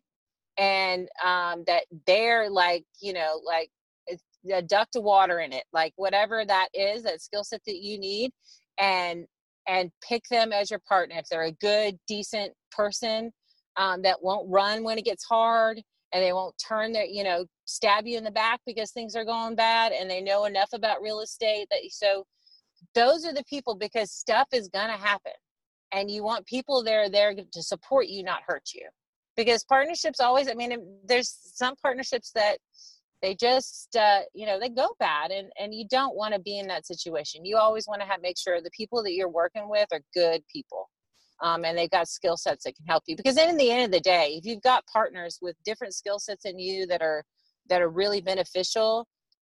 and 0.56 1.08
um, 1.24 1.62
that 1.66 1.84
they're 2.06 2.48
like 2.50 2.84
you 3.00 3.12
know 3.12 3.40
like 3.44 3.70
a 4.52 4.62
duct 4.62 4.96
of 4.96 5.02
water 5.02 5.40
in 5.40 5.52
it 5.52 5.64
like 5.72 5.92
whatever 5.96 6.44
that 6.44 6.68
is 6.72 7.02
that 7.02 7.20
skill 7.20 7.44
set 7.44 7.60
that 7.66 7.76
you 7.76 7.98
need 7.98 8.30
and 8.78 9.26
and 9.68 9.90
pick 10.02 10.24
them 10.30 10.52
as 10.52 10.70
your 10.70 10.80
partner. 10.88 11.16
If 11.18 11.28
they're 11.28 11.44
a 11.44 11.52
good 11.52 11.96
decent 12.08 12.52
person 12.72 13.30
um, 13.76 14.02
that 14.02 14.22
won't 14.22 14.50
run 14.50 14.82
when 14.82 14.98
it 14.98 15.04
gets 15.04 15.24
hard 15.24 15.80
and 16.12 16.24
they 16.24 16.32
won't 16.32 16.54
turn 16.66 16.92
their 16.92 17.04
you 17.04 17.22
know 17.22 17.44
stab 17.66 18.06
you 18.06 18.16
in 18.16 18.24
the 18.24 18.30
back 18.30 18.60
because 18.66 18.90
things 18.90 19.14
are 19.14 19.24
going 19.24 19.54
bad 19.54 19.92
and 19.92 20.10
they 20.10 20.22
know 20.22 20.46
enough 20.46 20.70
about 20.72 21.02
real 21.02 21.20
estate 21.20 21.66
that 21.70 21.80
so 21.90 22.24
those 22.94 23.24
are 23.24 23.33
the 23.33 23.44
people 23.44 23.74
because 23.74 24.11
stuff 24.11 24.48
is 24.53 24.68
going 24.68 24.88
to 24.88 24.96
happen 24.96 25.33
and 25.92 26.11
you 26.11 26.22
want 26.22 26.46
people 26.46 26.83
there 26.83 27.09
there 27.09 27.35
to 27.35 27.62
support 27.62 28.09
you 28.09 28.22
not 28.22 28.40
hurt 28.46 28.70
you. 28.74 28.87
Because 29.37 29.62
partnerships 29.64 30.20
always 30.20 30.48
i 30.48 30.55
mean 30.55 30.77
there's 31.05 31.38
some 31.55 31.74
partnerships 31.77 32.33
that 32.35 32.59
they 33.22 33.35
just 33.35 33.96
uh, 33.96 34.20
you 34.35 34.46
know 34.46 34.61
they 34.61 34.68
go 34.68 34.88
bad 35.01 35.31
and 35.31 35.51
and 35.61 35.74
you 35.74 35.85
don't 35.90 36.16
want 36.16 36.35
to 36.35 36.40
be 36.40 36.59
in 36.59 36.66
that 36.68 36.87
situation. 36.87 37.44
You 37.44 37.57
always 37.57 37.87
want 37.88 38.01
to 38.01 38.07
have 38.07 38.22
make 38.22 38.38
sure 38.38 38.61
the 38.61 38.70
people 38.70 39.03
that 39.03 39.12
you're 39.12 39.29
working 39.29 39.68
with 39.68 39.87
are 39.92 40.01
good 40.14 40.42
people 40.53 40.88
um, 41.40 41.64
and 41.64 41.77
they've 41.77 41.90
got 41.90 42.09
skill 42.09 42.37
sets 42.37 42.64
that 42.64 42.77
can 42.77 42.87
help 42.87 43.05
you. 43.07 43.16
Because 43.16 43.35
then 43.35 43.48
in 43.51 43.57
the 43.57 43.70
end 43.70 43.85
of 43.85 43.90
the 43.90 44.01
day 44.01 44.35
if 44.38 44.44
you've 44.44 44.62
got 44.62 44.87
partners 44.87 45.38
with 45.42 45.57
different 45.64 45.94
skill 45.94 46.18
sets 46.18 46.44
in 46.44 46.59
you 46.59 46.87
that 46.87 47.03
are 47.03 47.24
that 47.68 47.83
are 47.83 47.90
really 47.90 48.20
beneficial 48.20 49.07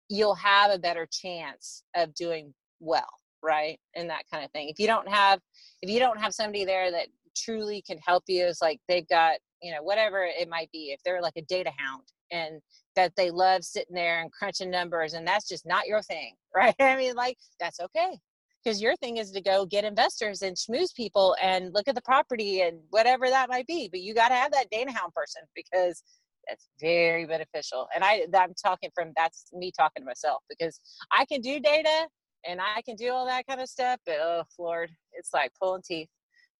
you'll 0.09 0.35
have 0.35 0.71
a 0.71 0.79
better 0.79 1.07
chance 1.11 1.83
of 1.95 2.13
doing 2.15 2.53
well 2.79 3.09
right 3.47 3.79
and 3.95 4.09
that 4.09 4.23
kind 4.31 4.43
of 4.43 4.51
thing 4.51 4.69
if 4.69 4.79
you 4.79 4.87
don't 4.87 5.07
have 5.07 5.39
if 5.81 5.89
you 5.89 5.99
don't 5.99 6.19
have 6.19 6.33
somebody 6.33 6.65
there 6.65 6.91
that 6.91 7.07
truly 7.35 7.81
can 7.81 7.97
help 8.05 8.23
you 8.27 8.45
is 8.45 8.59
like 8.61 8.79
they've 8.87 9.07
got 9.07 9.37
you 9.61 9.71
know 9.71 9.81
whatever 9.81 10.25
it 10.25 10.49
might 10.49 10.69
be 10.71 10.91
if 10.91 10.99
they're 11.03 11.21
like 11.21 11.37
a 11.37 11.41
data 11.43 11.71
hound 11.77 12.03
and 12.31 12.61
that 12.95 13.13
they 13.15 13.31
love 13.31 13.63
sitting 13.63 13.95
there 13.95 14.21
and 14.21 14.31
crunching 14.31 14.69
numbers 14.69 15.13
and 15.13 15.25
that's 15.25 15.47
just 15.47 15.65
not 15.65 15.87
your 15.87 16.01
thing 16.01 16.35
right 16.55 16.75
i 16.79 16.95
mean 16.95 17.15
like 17.15 17.37
that's 17.59 17.79
okay 17.79 18.19
because 18.63 18.81
your 18.81 18.97
thing 18.97 19.15
is 19.15 19.31
to 19.31 19.39
go 19.39 19.65
get 19.65 19.85
investors 19.85 20.41
and 20.41 20.57
schmooze 20.57 20.93
people 20.93 21.37
and 21.41 21.73
look 21.73 21.87
at 21.87 21.95
the 21.95 22.01
property 22.01 22.61
and 22.61 22.79
whatever 22.89 23.29
that 23.29 23.47
might 23.47 23.65
be. 23.65 23.87
But 23.89 24.01
you 24.01 24.13
got 24.13 24.27
to 24.27 24.33
have 24.33 24.51
that 24.51 24.69
data 24.69 24.91
hound 24.91 25.13
person 25.13 25.43
because 25.55 26.03
that's 26.49 26.67
very 26.79 27.25
beneficial. 27.25 27.87
And 27.95 28.03
I, 28.03 28.25
I'm 28.37 28.53
talking 28.61 28.89
from 28.93 29.13
that's 29.15 29.45
me 29.53 29.71
talking 29.71 30.01
to 30.01 30.05
myself 30.05 30.43
because 30.49 30.81
I 31.11 31.23
can 31.25 31.39
do 31.39 31.61
data 31.61 32.07
and 32.45 32.59
I 32.61 32.81
can 32.81 32.95
do 32.95 33.11
all 33.11 33.25
that 33.25 33.47
kind 33.47 33.61
of 33.61 33.69
stuff. 33.69 33.99
But 34.05 34.17
oh 34.19 34.43
Lord, 34.59 34.89
it's 35.13 35.33
like 35.33 35.51
pulling 35.59 35.81
teeth. 35.81 36.09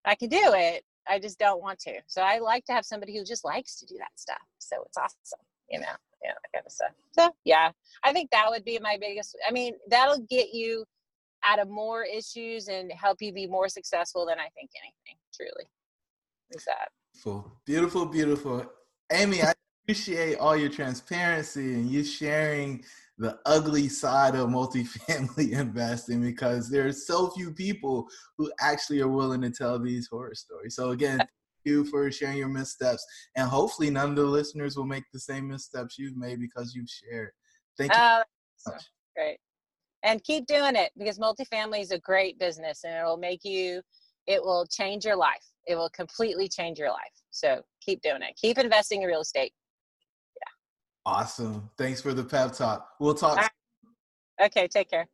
I 0.04 0.14
can 0.14 0.28
do 0.28 0.40
it. 0.42 0.84
I 1.08 1.18
just 1.18 1.38
don't 1.38 1.62
want 1.62 1.78
to. 1.80 1.94
So 2.06 2.22
I 2.22 2.38
like 2.38 2.64
to 2.66 2.72
have 2.72 2.84
somebody 2.84 3.16
who 3.16 3.24
just 3.24 3.44
likes 3.44 3.78
to 3.80 3.86
do 3.86 3.96
that 3.98 4.10
stuff. 4.16 4.38
So 4.58 4.76
it's 4.86 4.96
awesome, 4.96 5.40
you 5.70 5.80
know, 5.80 5.86
yeah, 6.22 6.32
that 6.32 6.52
kind 6.52 6.66
of 6.66 6.72
stuff. 6.72 6.92
So 7.18 7.30
yeah, 7.44 7.70
I 8.04 8.12
think 8.12 8.30
that 8.30 8.50
would 8.50 8.64
be 8.64 8.78
my 8.80 8.98
biggest. 9.00 9.36
I 9.46 9.52
mean, 9.52 9.74
that'll 9.88 10.24
get 10.28 10.52
you 10.52 10.84
out 11.44 11.60
of 11.60 11.68
more 11.68 12.04
issues 12.04 12.68
and 12.68 12.92
help 12.92 13.18
you 13.20 13.32
be 13.32 13.46
more 13.46 13.68
successful 13.68 14.26
than 14.26 14.38
I 14.38 14.48
think 14.54 14.70
anything, 14.82 15.18
truly. 15.34 15.68
Is 16.50 16.64
that 16.64 16.88
beautiful, 17.12 17.60
beautiful, 17.66 18.06
beautiful. 18.06 18.72
Amy, 19.12 19.42
I 19.42 19.52
appreciate 19.84 20.38
all 20.38 20.56
your 20.56 20.70
transparency 20.70 21.74
and 21.74 21.90
you 21.90 22.04
sharing 22.04 22.84
the 23.18 23.38
ugly 23.46 23.88
side 23.88 24.34
of 24.34 24.48
multifamily 24.48 25.52
investing 25.58 26.20
because 26.20 26.70
there 26.70 26.86
are 26.86 26.92
so 26.92 27.30
few 27.30 27.52
people 27.52 28.08
who 28.36 28.50
actually 28.60 29.00
are 29.00 29.08
willing 29.08 29.42
to 29.42 29.50
tell 29.50 29.78
these 29.78 30.08
horror 30.08 30.34
stories. 30.34 30.76
So 30.76 30.90
again, 30.90 31.18
thank 31.18 31.30
you 31.64 31.84
for 31.84 32.10
sharing 32.12 32.38
your 32.38 32.48
missteps 32.48 33.04
and 33.36 33.48
hopefully 33.48 33.90
none 33.90 34.10
of 34.10 34.16
the 34.16 34.24
listeners 34.24 34.76
will 34.76 34.86
make 34.86 35.04
the 35.12 35.20
same 35.20 35.48
missteps 35.48 35.98
you've 35.98 36.16
made 36.16 36.40
because 36.40 36.74
you've 36.74 36.88
shared. 36.88 37.32
Thank 37.76 37.92
you. 37.92 37.98
Uh, 37.98 38.22
so 38.56 38.72
great 39.16 39.38
and 40.02 40.22
keep 40.24 40.46
doing 40.46 40.76
it 40.76 40.92
because 40.96 41.18
multifamily 41.18 41.80
is 41.80 41.90
a 41.90 41.98
great 41.98 42.38
business 42.38 42.84
and 42.84 42.94
it'll 42.94 43.16
make 43.16 43.44
you 43.44 43.80
it 44.26 44.42
will 44.42 44.66
change 44.66 45.04
your 45.04 45.16
life 45.16 45.44
it 45.66 45.74
will 45.74 45.90
completely 45.90 46.48
change 46.48 46.78
your 46.78 46.90
life 46.90 47.12
so 47.30 47.60
keep 47.80 48.00
doing 48.02 48.22
it 48.22 48.36
keep 48.40 48.58
investing 48.58 49.02
in 49.02 49.08
real 49.08 49.20
estate 49.20 49.52
awesome 51.06 51.68
thanks 51.76 52.00
for 52.00 52.12
the 52.12 52.24
pep 52.24 52.52
talk 52.52 52.88
we'll 53.00 53.14
talk 53.14 53.36
right. 53.36 53.50
okay 54.42 54.66
take 54.66 54.90
care 54.90 55.06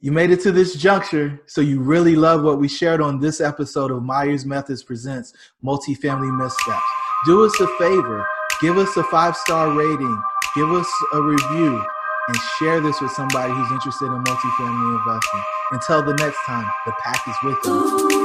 you 0.00 0.12
made 0.12 0.30
it 0.30 0.42
to 0.42 0.52
this 0.52 0.74
juncture, 0.74 1.40
so 1.46 1.62
you 1.62 1.80
really 1.80 2.14
love 2.14 2.42
what 2.42 2.58
we 2.58 2.68
shared 2.68 3.00
on 3.00 3.20
this 3.20 3.40
episode 3.40 3.90
of 3.90 4.02
Myers 4.02 4.44
Methods 4.44 4.82
Presents 4.82 5.32
Multifamily 5.64 6.36
Missteps. 6.36 6.82
Do 7.24 7.42
us 7.46 7.58
a 7.58 7.66
favor, 7.78 8.26
give 8.60 8.76
us 8.76 8.94
a 8.98 9.04
five 9.04 9.34
star 9.34 9.70
rating 9.70 10.22
give 10.54 10.70
us 10.70 10.88
a 11.12 11.20
review, 11.20 11.84
and 12.28 12.36
share 12.58 12.80
this 12.80 13.00
with 13.00 13.10
somebody 13.10 13.52
who's 13.52 13.72
interested 13.72 14.06
in 14.06 14.22
multifamily 14.22 14.98
investing. 14.98 15.42
Until 15.72 16.02
the 16.02 16.14
next 16.14 16.38
time, 16.46 16.66
the 16.86 16.92
pack 17.02 17.26
is 17.28 17.36
with 17.42 17.58
you. 17.64 18.23